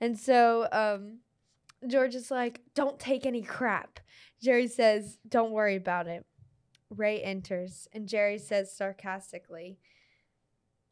[0.00, 1.18] And so um
[1.86, 4.00] George is like, Don't take any crap.
[4.42, 6.26] Jerry says, Don't worry about it.
[6.90, 9.78] Ray enters and Jerry says sarcastically,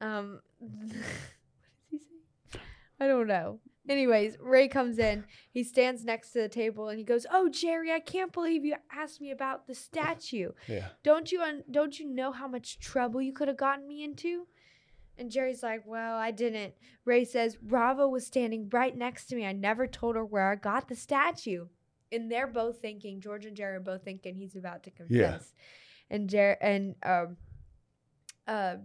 [0.01, 0.93] um what does
[1.91, 2.61] he say?
[3.01, 3.61] I don't know.
[3.89, 5.25] Anyways, Ray comes in.
[5.51, 8.77] He stands next to the table and he goes, "Oh, Jerry, I can't believe you
[8.93, 10.53] asked me about the statue.
[10.69, 10.89] Yeah.
[11.03, 14.47] Don't you un- don't you know how much trouble you could have gotten me into?"
[15.17, 16.75] And Jerry's like, "Well, I didn't."
[17.05, 19.47] Ray says, "Rava was standing right next to me.
[19.47, 21.67] I never told her where I got the statue."
[22.13, 25.11] And they're both thinking, George and Jerry are both thinking he's about to confess.
[25.11, 26.17] Yeah.
[26.17, 27.37] And Jer and um
[28.47, 28.77] uh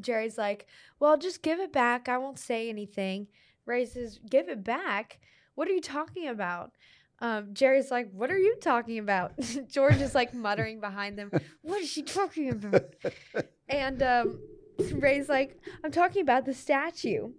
[0.00, 0.66] Jerry's like,
[1.00, 2.08] "Well, just give it back.
[2.08, 3.26] I won't say anything."
[3.66, 5.18] Ray says, "Give it back?
[5.54, 6.72] What are you talking about?"
[7.20, 9.32] Um, Jerry's like, "What are you talking about?"
[9.70, 11.30] George is like muttering behind them,
[11.62, 12.94] "What is she talking about?"
[13.68, 14.40] and um,
[14.94, 17.30] Ray's like, "I'm talking about the statue,"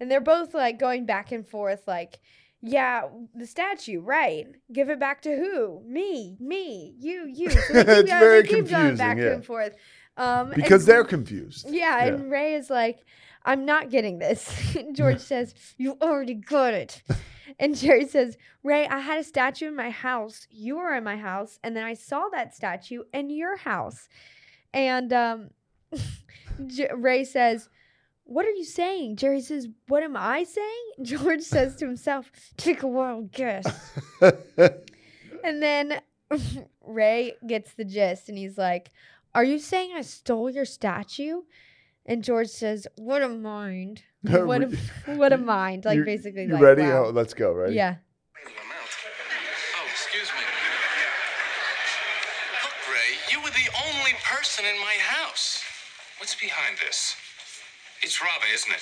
[0.00, 2.18] and they're both like going back and forth, like,
[2.60, 3.02] "Yeah,
[3.34, 4.46] the statue, right?
[4.72, 5.82] Give it back to who?
[5.86, 9.18] Me, me, you, you." So they keep, It's going- very they keep going confusing, back
[9.18, 9.32] yeah.
[9.32, 9.76] and forth.
[10.16, 11.66] Um, and Because they're confused.
[11.70, 12.98] yeah, and Ray is like,
[13.44, 14.76] I'm not getting this.
[14.92, 17.02] George says, You already got it.
[17.58, 20.46] And Jerry says, Ray, I had a statue in my house.
[20.50, 21.58] You were in my house.
[21.64, 24.08] And then I saw that statue in your house.
[24.72, 25.50] And um,
[26.66, 27.68] J- Ray says,
[28.24, 29.16] What are you saying?
[29.16, 30.92] Jerry says, What am I saying?
[31.02, 33.66] George says to himself, Take a wild guess.
[35.42, 36.00] and then
[36.86, 38.90] Ray gets the gist and he's like,
[39.34, 41.42] Are you saying I stole your statue?
[42.06, 44.02] And George says, What a mind.
[44.22, 44.68] What a,
[45.16, 45.84] what a mind.
[45.88, 46.82] Like You- basically You like ready?
[46.82, 47.06] wow.
[47.06, 47.52] Oh, let's go.
[47.52, 47.72] Right?
[47.72, 47.96] Yeah.
[48.36, 50.44] Oh, excuse me.
[52.62, 55.62] Look, Ray, you were the only person in my house.
[56.18, 57.16] What's behind this?
[58.02, 58.80] It's Rava, isn't it?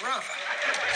[0.00, 0.32] Rava.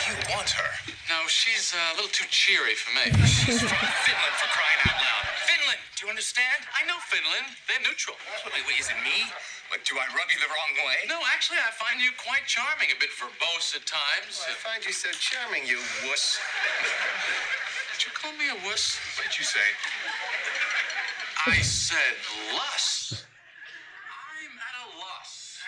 [0.08, 0.68] You want her.
[1.12, 3.12] No, she's uh, a little too cheery for me.
[3.28, 3.68] She's from
[4.08, 5.24] Finland for crying out loud.
[5.44, 6.64] Finland, do you understand?
[6.72, 7.52] I know Finland.
[7.68, 8.16] They're neutral.
[8.48, 9.28] Wait, wait, is it me?
[9.70, 11.06] What, do I rub you the wrong way?
[11.08, 14.42] No, actually, I find you quite charming, a bit verbose at times.
[14.42, 15.78] I find you so charming, you
[16.10, 16.40] wuss.
[17.94, 18.98] Did you call me a wuss?
[19.16, 19.60] What did you say?
[21.46, 22.18] I said
[22.52, 23.24] lust.
[24.34, 25.58] I'm at a loss.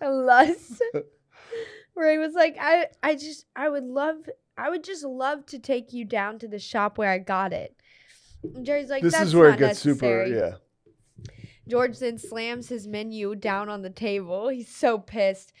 [0.00, 0.82] A lust.
[1.94, 4.16] Ray was like, I, I just, I would love,
[4.56, 7.76] I would just love to take you down to the shop where I got it.
[8.42, 10.28] And Jerry's like, this That's is where not it gets necessary.
[10.30, 10.46] super.
[10.46, 10.54] Yeah.
[11.68, 14.48] George then slams his menu down on the table.
[14.48, 15.52] He's so pissed.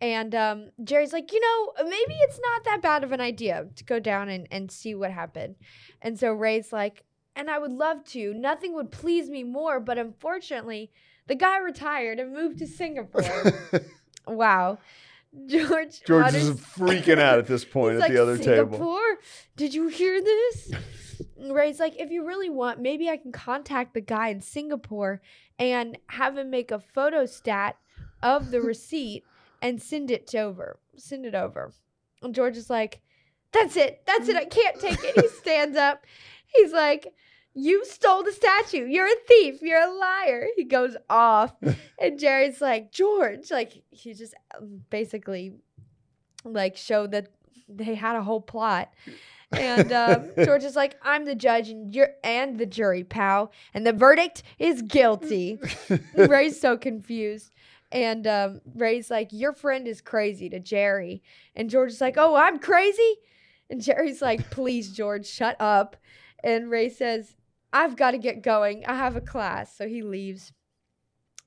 [0.00, 3.84] And um, Jerry's like, you know, maybe it's not that bad of an idea to
[3.84, 5.56] go down and, and see what happened.
[6.02, 7.04] And so Ray's like,
[7.34, 8.34] and I would love to.
[8.34, 10.90] Nothing would please me more, but unfortunately,
[11.26, 13.52] the guy retired and moved to Singapore.
[14.26, 14.78] wow.
[15.46, 18.72] George George is freaking out at this point at like, the other table.
[18.72, 19.18] Singapore?
[19.56, 20.72] Did you hear this?
[21.38, 25.20] Ray's like, if you really want, maybe I can contact the guy in Singapore
[25.58, 27.76] and have him make a photo stat
[28.22, 29.24] of the receipt
[29.62, 30.78] and send it to over.
[30.96, 31.72] Send it over.
[32.22, 33.00] And George is like,
[33.52, 34.02] that's it.
[34.06, 34.36] That's it.
[34.36, 35.20] I can't take it.
[35.20, 36.04] He stands up.
[36.46, 37.12] He's like,
[37.54, 38.86] you stole the statue.
[38.86, 39.62] You're a thief.
[39.62, 40.48] You're a liar.
[40.56, 41.54] He goes off.
[42.00, 45.54] and Jerry's like, George, like, he just um, basically
[46.44, 47.28] like showed that
[47.68, 48.92] they had a whole plot.
[49.52, 53.52] And um, George is like, I'm the judge and you're and the jury, pal.
[53.74, 55.58] And the verdict is guilty.
[56.16, 57.52] Ray's so confused.
[57.92, 61.22] And um, Ray's like, Your friend is crazy to Jerry.
[61.54, 63.16] And George is like, Oh, I'm crazy?
[63.70, 65.96] And Jerry's like, Please, George, shut up.
[66.42, 67.36] And Ray says,
[67.72, 68.84] I've got to get going.
[68.86, 69.76] I have a class.
[69.76, 70.52] So he leaves.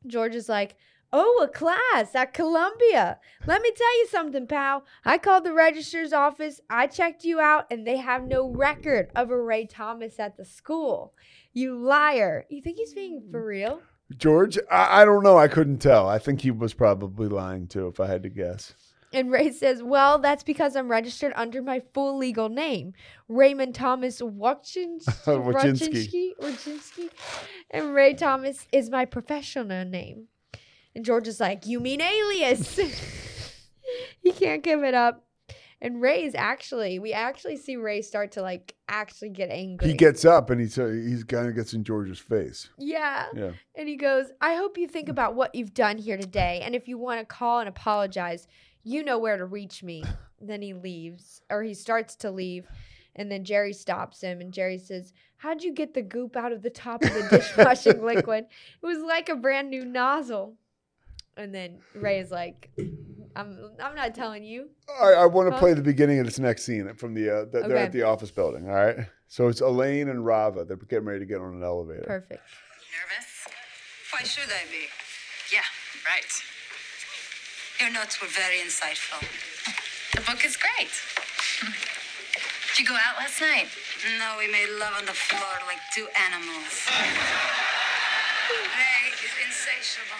[0.07, 0.75] George is like,
[1.11, 3.19] Oh, a class at Columbia.
[3.47, 4.83] Let me tell you something, pal.
[5.03, 6.61] I called the registrar's office.
[6.69, 10.45] I checked you out, and they have no record of a Ray Thomas at the
[10.45, 11.13] school.
[11.51, 12.45] You liar.
[12.49, 13.81] You think he's being for real?
[14.17, 15.37] George, I, I don't know.
[15.37, 16.07] I couldn't tell.
[16.07, 18.75] I think he was probably lying too, if I had to guess.
[19.11, 22.93] And Ray says, Well, that's because I'm registered under my full legal name,
[23.27, 26.33] Raymond Thomas Wachin- Wachinski.
[26.39, 26.39] Wachinski.
[26.39, 27.09] Wachinski.
[27.71, 30.27] And Ray Thomas is my professional name.
[30.95, 32.75] And George is like, You mean alias?
[34.21, 35.25] he can't give it up.
[35.81, 39.87] And Ray is actually, we actually see Ray start to like actually get angry.
[39.87, 42.69] He gets up and he sa- he's kind of gets in George's face.
[42.77, 43.27] Yeah.
[43.33, 43.51] Yeah.
[43.75, 46.61] And he goes, I hope you think about what you've done here today.
[46.63, 48.45] And if you want to call and apologize,
[48.83, 50.03] you know where to reach me.
[50.41, 52.65] then he leaves, or he starts to leave.
[53.15, 56.61] And then Jerry stops him, and Jerry says, How'd you get the goop out of
[56.61, 58.45] the top of the dishwashing liquid?
[58.81, 60.55] It was like a brand new nozzle.
[61.39, 62.69] And then Ray is like,
[63.33, 64.67] I'm, I'm not telling you.
[65.01, 67.29] I, I want to play the beginning of this next scene from the.
[67.29, 67.83] Uh, th- They're Okay.
[67.83, 68.67] at the office building.
[68.67, 68.97] All right.
[69.29, 70.65] So it's Elaine and Rava.
[70.65, 72.03] They're getting ready to get on an elevator.
[72.05, 72.41] Perfect.
[72.91, 73.47] Nervous?
[74.11, 74.91] Why should I be?
[75.53, 75.63] Yeah,
[76.03, 76.27] right.
[77.79, 79.21] Your notes were very insightful.
[80.11, 80.91] The book is great.
[82.75, 83.67] Did you go out last night?
[84.19, 86.75] No, we made love on the floor like two animals.
[88.75, 90.19] Ray is insatiable.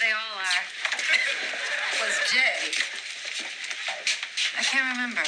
[0.00, 0.64] They all are.
[2.00, 2.72] Was Jay.
[4.58, 5.22] I can't remember.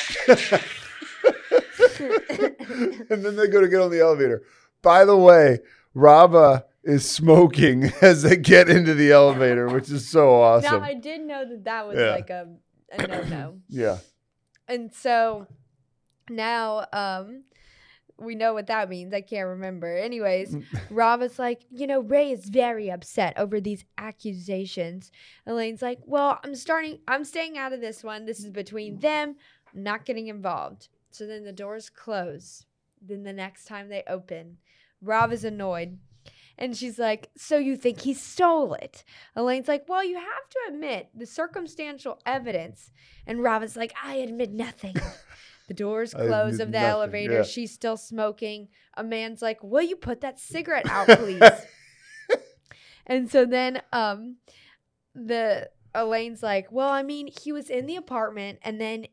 [3.11, 4.42] and then they go to get on the elevator.
[4.82, 5.61] By the way,
[5.94, 10.80] Rava is smoking as they get into the elevator, which is so awesome.
[10.80, 12.11] Now, I did know that that was Yeah.
[12.11, 12.48] like a,
[12.92, 13.55] a no no.
[13.68, 13.98] yeah.
[14.68, 15.46] And so
[16.30, 17.44] now um
[18.18, 19.12] we know what that means.
[19.12, 19.96] I can't remember.
[19.96, 20.64] Anyways, mm.
[20.90, 25.10] Rava's like, you know, Ray is very upset over these accusations.
[25.46, 28.24] Elaine's like, well, I'm starting, I'm staying out of this one.
[28.24, 29.00] This is between mm.
[29.00, 29.36] them.
[29.74, 30.88] I'm not getting involved.
[31.10, 32.66] So then the doors close.
[33.00, 34.58] Then the next time they open,
[35.02, 35.98] Rob Rava's annoyed.
[36.56, 39.04] And she's like, So you think he stole it?
[39.36, 42.90] Elaine's like, Well, you have to admit the circumstantial evidence.
[43.26, 44.94] And Rob Rava's like, I admit nothing.
[45.68, 47.32] The doors close of the nothing, elevator.
[47.38, 47.42] yeah.
[47.42, 48.68] She's still smoking.
[48.96, 51.40] A man's like, Will you put that cigarette out, please?
[53.06, 54.36] and so then um
[55.14, 59.06] the Elaine's like, Well, I mean, he was in the apartment and then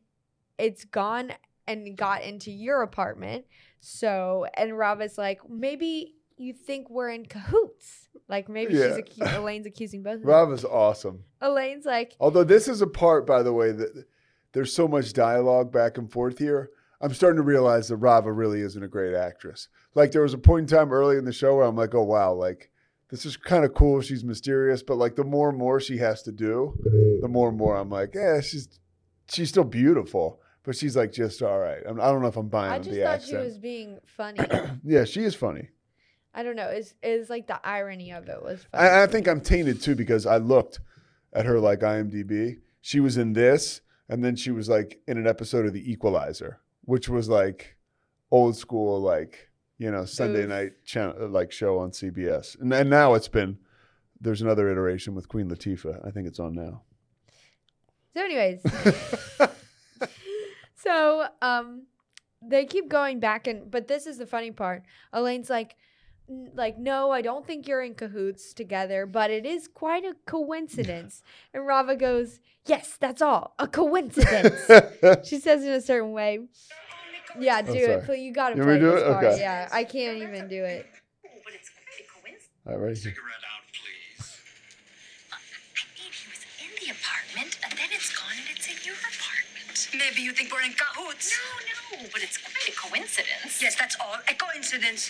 [0.58, 1.32] it's gone
[1.68, 3.46] and got into your apartment.
[3.80, 8.10] So and Rava's like, maybe you think we're in cahoots.
[8.28, 8.96] Like maybe Yeah.
[8.98, 10.30] she's acu- Elaine's accusing both of them.
[10.30, 11.24] Rava's awesome.
[11.40, 14.06] Elaine's like, Although this is a part, by the way, that
[14.54, 16.72] there's so much dialogue back and forth here.
[17.00, 19.68] I'm starting to realize that Rava really isn't a great actress.
[19.96, 22.04] Like there was a point in time early in the show where I'm like, oh
[22.04, 22.70] wow, like
[23.10, 24.02] this is kind of cool.
[24.02, 26.78] She's mysterious, but like the more and more she has to do,
[27.22, 28.80] the more and more I'm like, yeah, she's
[29.30, 31.82] she's still beautiful, but she's like just all right.
[31.88, 33.30] I'm, I don't know if I'm buying I just the thought accent.
[33.30, 34.40] she was being funny.
[34.84, 35.70] yeah, she is funny.
[36.34, 36.70] I don't know.
[36.70, 38.88] Is is like the irony of it was funny.
[38.88, 40.80] I, I think I'm tainted too because I looked
[41.34, 42.60] at her like IMDb.
[42.82, 43.82] She was in this,
[44.12, 47.78] and then she was like in an episode of The Equalizer, which was like
[48.30, 50.50] old school, like you know Sunday Oof.
[50.50, 52.60] night channel like show on CBS.
[52.60, 53.58] And, and now it's been
[54.20, 56.06] there's another iteration with Queen Latifah.
[56.06, 56.82] I think it's on now.
[58.14, 58.62] So, anyways,
[60.76, 61.84] so um,
[62.42, 64.84] they keep going back and, but this is the funny part.
[65.14, 65.76] Elaine's like, "N-
[66.54, 71.22] like, no, I don't think you're in cahoots together, but it is quite a coincidence.
[71.54, 74.60] and Rava goes, yes, that's all, a coincidence.
[75.28, 76.40] she says in a certain way.
[77.40, 77.86] Yeah, do it.
[77.86, 78.02] sorry.
[78.02, 79.14] Please, you gotta You play want me to do this it?
[79.14, 79.26] part.
[79.26, 79.40] Okay.
[79.40, 80.86] Yeah, I can't even do it.
[81.24, 81.78] But it's quite.
[82.68, 82.96] All right, ready?
[82.96, 84.38] Cigarette out, please.
[85.34, 85.38] I
[85.98, 89.90] mean, he was in the apartment, and then it's gone, and it's in your apartment.
[89.98, 91.34] Maybe you think we're in cahoots.
[91.34, 93.58] No, no, but it's quite a coincidence.
[93.64, 94.14] Yes, that's all.
[94.30, 95.10] A coincidence.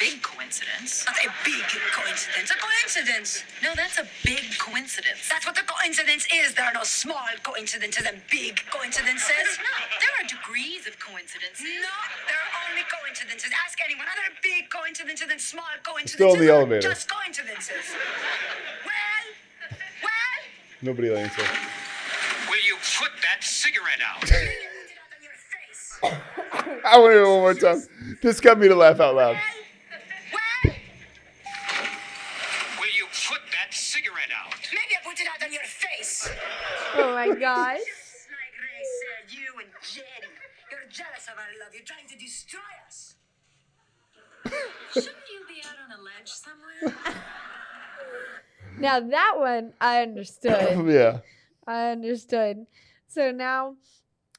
[0.00, 1.04] Big coincidence.
[1.04, 1.60] Not a big
[1.92, 2.48] coincidence.
[2.50, 3.44] A coincidence.
[3.62, 5.28] No, that's a big coincidence.
[5.28, 6.54] That's what the coincidence is.
[6.54, 9.60] There are no small coincidences and big coincidences.
[9.60, 11.60] No, there are degrees of coincidences.
[11.84, 11.96] No,
[12.26, 13.50] there are only coincidences.
[13.68, 14.06] Ask anyone.
[14.08, 16.16] Are there big coincidences and small coincidences?
[16.16, 16.88] Still in the or elevator.
[16.88, 17.84] Just coincidences.
[18.88, 19.24] well,
[20.00, 20.40] well.
[20.80, 21.44] Nobody will answer.
[22.48, 24.20] Will you put that cigarette out?
[24.22, 24.48] Put it
[24.96, 26.00] out on your face.
[26.88, 27.82] I want to hear it one more time.
[28.22, 29.36] This got me to laugh out loud.
[29.36, 30.74] Well,
[32.80, 34.54] Will you put that cigarette out?
[34.72, 36.28] maybe I put it out on your face.
[36.96, 37.78] Oh my gosh.
[37.78, 40.06] Just like Ray said, you and Jerry.
[40.70, 41.74] You're jealous of our love.
[41.74, 43.16] You're trying to destroy us.
[44.94, 47.14] Shouldn't you be out on a ledge somewhere?
[48.78, 50.86] Now that one I understood.
[50.92, 51.18] yeah.
[51.66, 52.66] I understood.
[53.08, 53.76] So now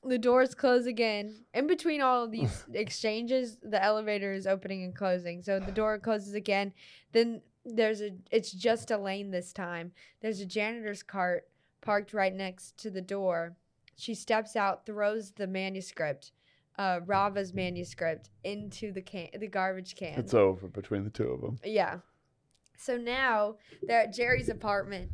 [0.04, 1.44] the doors close again.
[1.54, 5.44] In between all of these exchanges, the elevator is opening and closing.
[5.44, 6.74] So the door closes again.
[7.12, 9.92] Then there's a it's just Elaine this time.
[10.22, 11.48] There's a janitor's cart
[11.82, 13.56] parked right next to the door.
[13.96, 16.32] She steps out, throws the manuscript,
[16.78, 20.18] uh, Rava's manuscript, into the can the garbage can.
[20.18, 21.58] It's over between the two of them.
[21.64, 21.98] Yeah.
[22.78, 25.12] So now they're at Jerry's apartment,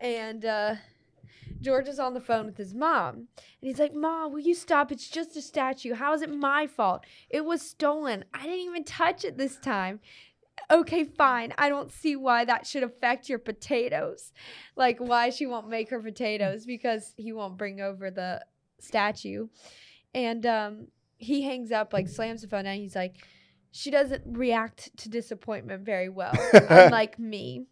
[0.00, 0.76] and uh,
[1.60, 3.26] George is on the phone with his mom, and
[3.60, 4.90] he's like, "Mom, will you stop?
[4.90, 5.94] It's just a statue.
[5.94, 7.04] How is it my fault?
[7.28, 8.24] It was stolen.
[8.32, 10.00] I didn't even touch it this time."
[10.70, 11.52] Okay, fine.
[11.58, 14.32] I don't see why that should affect your potatoes.
[14.76, 18.44] Like why she won't make her potatoes because he won't bring over the
[18.78, 19.48] statue.
[20.14, 20.86] And um
[21.20, 22.76] he hangs up, like slams the phone down.
[22.76, 23.16] He's like,
[23.72, 27.66] she doesn't react to disappointment very well, unlike me.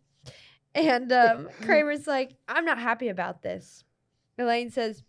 [0.74, 3.84] And um, Kramer's like, I'm not happy about this.
[4.38, 5.02] Elaine says,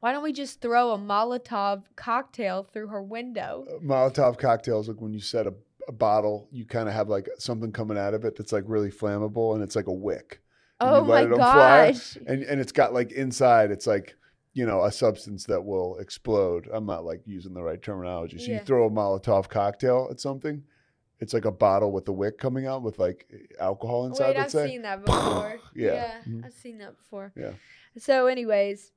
[0.00, 3.66] Why don't we just throw a Molotov cocktail through her window?
[3.84, 5.54] Molotov cocktails, like when you set a,
[5.88, 8.90] a bottle, you kind of have like something coming out of it that's like really
[8.90, 10.40] flammable and it's like a wick.
[10.80, 12.16] Oh my gosh!
[12.26, 14.16] And and it's got like inside, it's like,
[14.52, 16.68] you know, a substance that will explode.
[16.72, 18.38] I'm not like using the right terminology.
[18.38, 18.58] So Yeah.
[18.58, 20.62] you throw a Molotov cocktail at something,
[21.20, 23.30] it's like a bottle with a wick coming out with like
[23.60, 24.34] alcohol inside.
[24.34, 24.66] Wait, I've say.
[24.68, 25.60] seen that before.
[25.74, 26.20] Yeah.
[26.26, 26.44] Mhm.
[26.44, 27.32] I've seen that before.
[27.36, 27.52] Yeah.
[27.98, 28.90] So, anyways,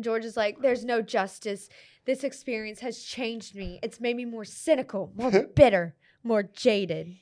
[0.00, 1.68] George is like, There's no justice.
[2.04, 3.80] This experience has changed me.
[3.82, 7.16] It's made me more cynical, more bitter, more jaded.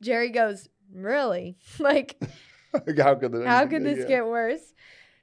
[0.00, 1.56] Jerry goes, Really?
[1.78, 2.20] like,
[2.72, 4.06] Like, how could, how could this yeah.
[4.06, 4.74] get worse?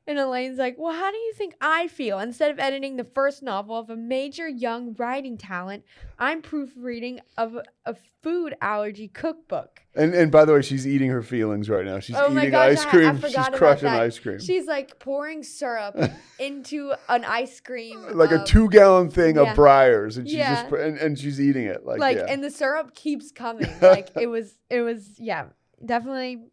[0.08, 2.20] And Elaine's like, Well, how do you think I feel?
[2.20, 5.84] Instead of editing the first novel of a major young writing talent,
[6.20, 7.96] I'm proofreading of a,
[8.26, 9.82] food allergy cookbook.
[9.94, 12.00] And and by the way, she's eating her feelings right now.
[12.00, 13.10] She's oh eating gosh, ice I- cream.
[13.10, 14.40] I, forgot she's crushing ice cream.
[14.40, 15.96] She's like pouring syrup
[16.40, 18.04] into an ice cream.
[18.18, 19.52] like a um, two gallon thing yeah.
[19.52, 20.64] of Breyers, and she's Yeah.
[20.64, 22.26] just and, and she's eating it like, like yeah.
[22.28, 23.70] and the syrup keeps coming.
[23.82, 25.46] Like it was it was yeah,
[25.86, 26.46] definitely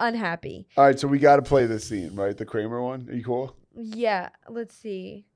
[0.00, 0.66] unhappy.
[0.76, 2.36] All right, so we got to play this scene, right?
[2.36, 3.06] The Kramer one.
[3.08, 3.54] Are you cool?
[3.74, 5.26] Yeah, let's see.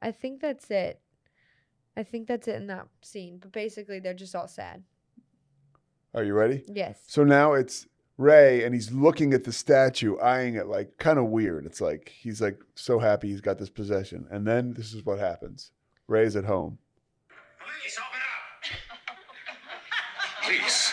[0.00, 1.00] I think that's it.
[1.96, 3.38] I think that's it in that scene.
[3.38, 4.82] But basically they're just all sad.
[6.14, 6.64] Are you ready?
[6.68, 7.00] Yes.
[7.06, 7.86] So now it's
[8.16, 11.66] Ray, and he's looking at the statue, eyeing it like kind of weird.
[11.66, 15.18] It's like he's like so happy he's got this possession, and then this is what
[15.18, 15.72] happens.
[16.06, 16.78] Ray's at home.
[17.58, 19.18] Please open up.
[20.44, 20.92] Please.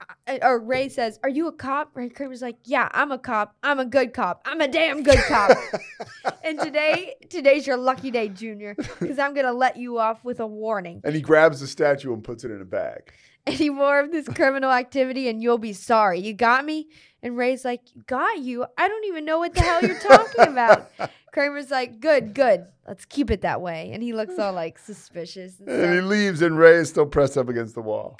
[0.41, 3.55] or Ray says, "Are you a cop?" Ray Kramer's like, "Yeah, I'm a cop.
[3.61, 4.41] I'm a good cop.
[4.47, 5.55] I'm a damn good cop."
[6.43, 10.47] and today, today's your lucky day, Junior, because I'm gonna let you off with a
[10.47, 11.01] warning.
[11.03, 13.11] And he grabs the statue and puts it in a bag.
[13.47, 16.19] Any more of this criminal activity, and you'll be sorry.
[16.19, 16.87] You got me?
[17.21, 18.65] And Ray's like, "Got you?
[18.77, 20.91] I don't even know what the hell you're talking about."
[21.31, 22.65] Kramer's like, "Good, good.
[22.87, 25.59] Let's keep it that way." And he looks all like suspicious.
[25.59, 28.17] And And he leaves, and Ray is still pressed up against the wall.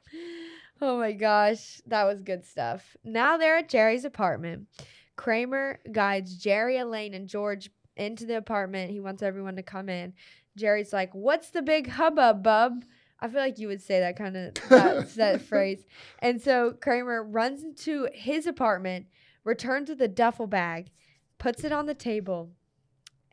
[0.81, 2.97] Oh my gosh, that was good stuff.
[3.03, 4.67] Now they're at Jerry's apartment.
[5.15, 8.91] Kramer guides Jerry, Elaine, and George into the apartment.
[8.91, 10.13] He wants everyone to come in.
[10.57, 12.83] Jerry's like, "What's the big hubbub, bub?"
[13.19, 15.85] I feel like you would say that kind of that, that phrase.
[16.19, 19.07] And so Kramer runs into his apartment,
[19.43, 20.91] returns with a duffel bag,
[21.37, 22.51] puts it on the table,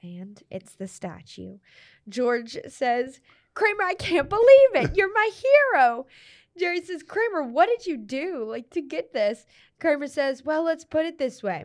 [0.03, 1.59] and it's the statue.
[2.09, 3.21] George says,
[3.55, 4.97] "Kramer, I can't believe it.
[4.97, 5.31] You're my
[5.75, 6.07] hero."
[6.59, 9.47] Jerry says, Kramer, what did you do like to get this?
[9.81, 11.65] Kramer says, Well, let's put it this way.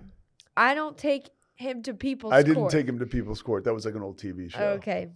[0.55, 3.63] I don't take him to people's I didn't court." take him to People's Court.
[3.63, 4.59] That was like an old TV show.
[4.59, 5.09] Okay.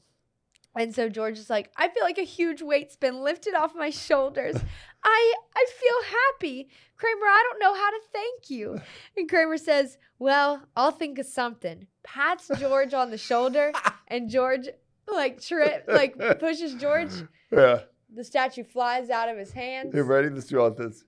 [0.78, 3.90] And so George is like, I feel like a huge weight's been lifted off my
[3.90, 4.56] shoulders.
[5.04, 6.70] I I feel happy.
[6.96, 8.80] Kramer, I don't know how to thank you.
[9.18, 11.88] And Kramer says, Well, I'll think of something.
[12.04, 13.74] Pats George on the shoulder,
[14.08, 14.70] and George
[15.12, 17.12] like trip like pushes George.
[17.52, 17.82] Yeah.
[18.14, 19.94] The statue flies out of his hands.
[19.96, 20.30] You ready?
[20.30, 21.04] Let's do all this.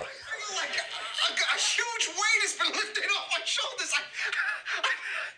[0.00, 3.92] Like a, a, a huge weight has been lifted off my shoulders.
[3.92, 4.92] I, I,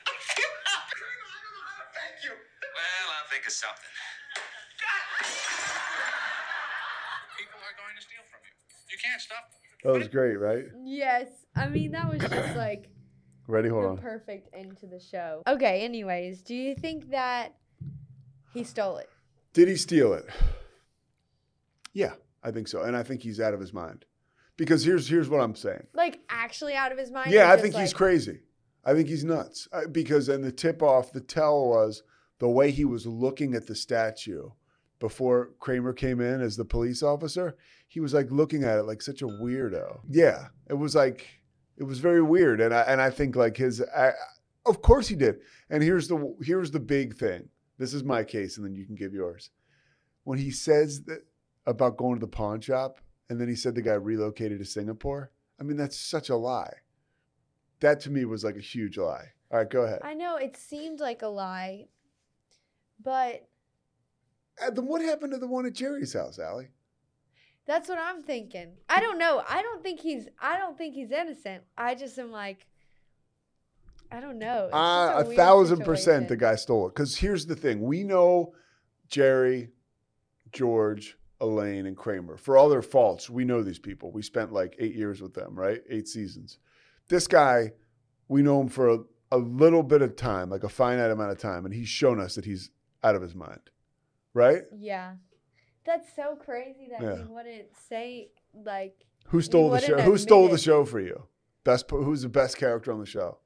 [0.07, 1.03] I feel happy.
[1.03, 2.32] I don't know how to thank you.
[3.49, 3.96] Well, of something.
[7.38, 8.53] People are going to steal from you.
[8.90, 9.92] You can't stop them.
[9.92, 10.64] That was great, right?
[10.84, 11.28] Yes.
[11.57, 12.90] I mean, that was just like
[13.46, 13.70] Ready?
[13.70, 13.96] Hold the on.
[13.96, 15.42] perfect end to the show.
[15.46, 17.55] Okay, anyways, do you think that
[18.53, 19.09] he stole it?
[19.55, 20.26] Did he steal it?
[21.94, 22.12] Yeah,
[22.44, 24.05] I think so, and I think he's out of his mind.
[24.59, 25.86] Because here's here's what I'm saying.
[25.94, 27.30] Like, actually out of his mind?
[27.30, 28.40] Yeah, I just, think he's crazy.
[28.84, 29.66] I think he's nuts.
[29.72, 32.03] I, because and the tip off, the tell was
[32.39, 34.51] the way he was looking at the statue
[34.99, 37.57] before Kramer came in as the police officer.
[37.86, 40.01] He was like looking at it like such a weirdo.
[40.09, 41.26] Yeah, it was like
[41.76, 44.12] it was very weird, and I and I think like his, I,
[44.66, 45.36] of course he did.
[45.70, 47.49] And here's the here's the big thing.
[47.78, 49.51] This is my case, and then you can give yours.
[50.24, 51.24] When he says that
[51.66, 52.99] about going to the pawn shop,
[53.30, 55.30] and then he said the guy relocated to Singapore.
[55.61, 56.72] I mean, that's such a lie.
[57.80, 59.32] That to me was like a huge lie.
[59.51, 60.01] All right, go ahead.
[60.03, 61.86] I know it seemed like a lie,
[63.03, 63.49] but
[64.61, 66.68] Uh, then what happened to the one at Jerry's house, Allie?
[67.66, 68.72] that's what I'm thinking.
[68.88, 69.42] I don't know.
[69.49, 70.26] I don't think he's.
[70.40, 71.64] I don't think he's innocent.
[71.76, 72.66] I just am like.
[74.11, 74.66] I don't know.
[74.66, 76.94] It's Uh, a weird thousand percent the guy stole it.
[76.94, 78.55] Because here's the thing we know
[79.07, 79.68] Jerry,
[80.51, 82.38] George, Elaine, and Kramer.
[82.38, 84.11] For all their faults, we know these people.
[84.11, 85.82] We spent like eight years with them, right?
[85.90, 86.59] Eight seasons.
[87.09, 87.72] This guy,
[88.28, 88.99] we know him for a,
[89.30, 92.34] a little bit of time, like a finite amount of time, and he's shown us
[92.34, 92.70] that he's
[93.05, 93.61] out of his mind,
[94.34, 94.62] right?
[94.76, 95.14] Yeah,
[95.84, 97.16] that's so crazy that Yeah.
[97.18, 99.05] he wouldn't say like.
[99.28, 100.01] Who stole the show?
[100.01, 101.24] Who stole the show for you?
[101.64, 101.90] Best.
[101.90, 103.38] Who's the best character on the show?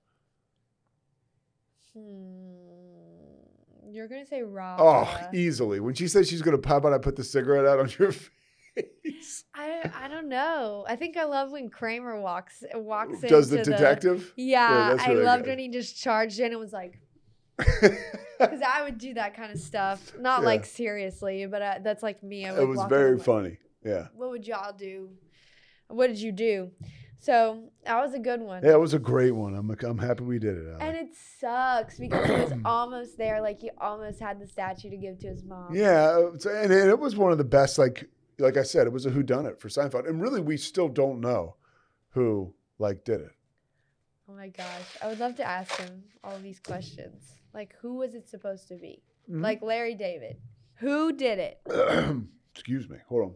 [1.92, 4.80] Hmm, you're gonna say Rob.
[4.80, 5.80] Oh, easily.
[5.80, 8.12] When she said she's gonna, pop out, I put the cigarette out on your
[8.74, 9.44] face?
[9.54, 10.84] I I don't know.
[10.88, 14.32] I think I love when Kramer walks walks Does the detective?
[14.36, 15.50] Yeah, that's I loved good.
[15.50, 16.98] when he just charged in and was like,
[18.50, 20.12] because I would do that kind of stuff.
[20.18, 20.46] Not Yeah.
[20.46, 22.46] like seriously, but uh, that's like me.
[22.46, 23.58] I would it was very like, funny.
[23.84, 24.08] Yeah.
[24.14, 25.10] What would y'all do?
[25.88, 26.70] What did you do?
[27.18, 28.64] So that was a good one.
[28.64, 29.54] Yeah, it was a great one.
[29.54, 30.66] I'm I'm happy we did it.
[30.72, 30.80] Allie.
[30.80, 33.40] And it sucks because he was almost there.
[33.40, 35.72] Like he almost had the statue to give to his mom.
[35.72, 37.78] Yeah, and it was one of the best.
[37.78, 40.56] Like like I said, it was a who done it for Seinfeld, and really we
[40.56, 41.54] still don't know
[42.10, 43.30] who like did it.
[44.28, 47.36] Oh my gosh, I would love to ask him all these questions.
[47.54, 49.02] Like, who was it supposed to be?
[49.30, 49.42] Mhm.
[49.42, 50.36] Like Larry David,
[50.76, 51.60] who did it?
[52.54, 52.96] Excuse me.
[53.08, 53.34] Hold on.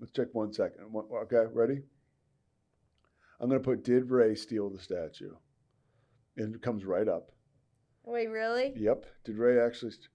[0.00, 0.92] Let's check one second.
[0.92, 1.82] One- Okay, ready?
[3.40, 5.32] I'm gonna put did Ray steal the statue?
[6.36, 7.32] And it comes right up.
[8.04, 8.72] Wait, really?
[8.76, 9.06] Yep.
[9.24, 9.92] Did Ray actually?
[9.92, 10.08] St-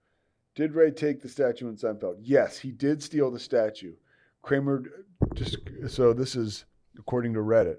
[0.55, 2.17] did Ray take the statue in Seinfeld?
[2.21, 3.93] Yes, he did steal the statue.
[4.41, 4.83] Kramer
[5.35, 5.57] just
[5.87, 6.65] so this is
[6.97, 7.77] according to Reddit.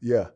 [0.00, 0.28] Yeah,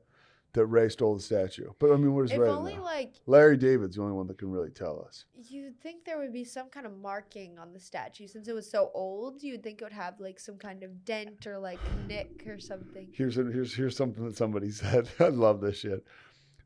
[0.55, 1.71] that Ray stole the statue.
[1.79, 2.57] But I mean, what is If Reddit?
[2.57, 2.83] only know?
[2.83, 5.25] like Larry David's the only one that can really tell us.
[5.49, 8.71] you'd think there would be some kind of marking on the statue since it was
[8.71, 9.43] so old.
[9.43, 13.09] You'd think it would have like some kind of dent or like nick or something.
[13.13, 15.09] Here's a, here's here's something that somebody said.
[15.19, 16.05] I love this shit.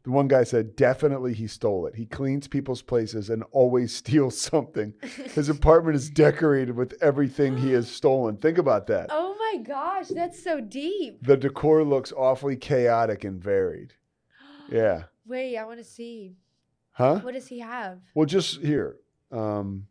[0.03, 1.97] The one guy said, definitely he stole it.
[1.97, 4.95] He cleans people's places and always steals something.
[5.35, 8.37] His apartment is decorated with everything he has stolen.
[8.37, 9.09] Think about that.
[9.11, 11.23] Oh my gosh, that's so deep.
[11.23, 13.95] The decor looks awfully chaotic and varied.
[14.69, 15.05] Yeah.
[15.25, 16.35] Wait, I want to see.
[16.91, 17.21] Huh?
[17.21, 18.01] What does he have?
[18.17, 18.97] Well, just here.
[19.31, 19.87] Um,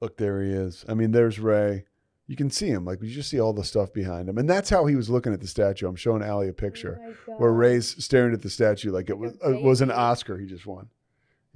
[0.00, 0.84] look, there he is.
[0.88, 1.86] I mean, there's Ray.
[2.28, 2.84] You can see him.
[2.84, 4.38] Like, you just see all the stuff behind him.
[4.38, 5.88] And that's how he was looking at the statue.
[5.88, 9.32] I'm showing Allie a picture Oh where Ray's staring at the statue like it was,
[9.44, 9.90] it was an.
[9.90, 10.88] Oscar he just won.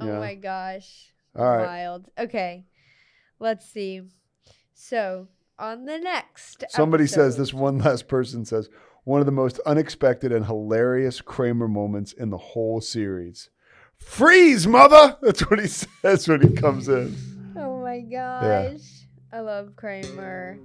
[0.00, 1.12] Oh my gosh.
[1.36, 1.64] All right.
[1.64, 2.08] Wild.
[2.18, 2.66] Okay.
[3.38, 4.02] Let's see.
[4.74, 5.28] So,
[5.58, 8.68] on the next Somebody says, this one last person says,
[9.04, 13.50] one of the most unexpected and hilarious Kramer moments in the whole series.
[13.96, 15.16] Freeze, mother!
[15.22, 17.16] That's what he says when he comes in.
[17.56, 19.06] Oh my gosh.
[19.32, 20.58] I love Kramer.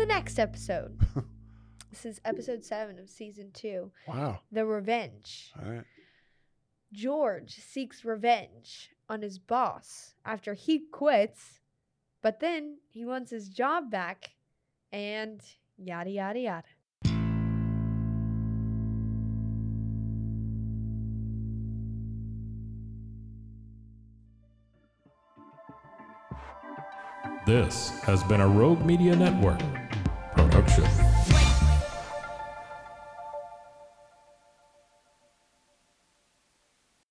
[0.00, 0.98] The next episode,
[1.90, 4.38] this is episode seven of season two Wow.
[4.50, 5.52] The Revenge.
[5.62, 5.84] All right.
[6.90, 11.60] George seeks revenge on his boss after he quits,
[12.22, 14.30] but then he wants his job back
[14.90, 15.42] and
[15.76, 16.66] yada yada yada.
[27.44, 29.60] This has been a Rogue Media Network
[30.70, 31.09] 是。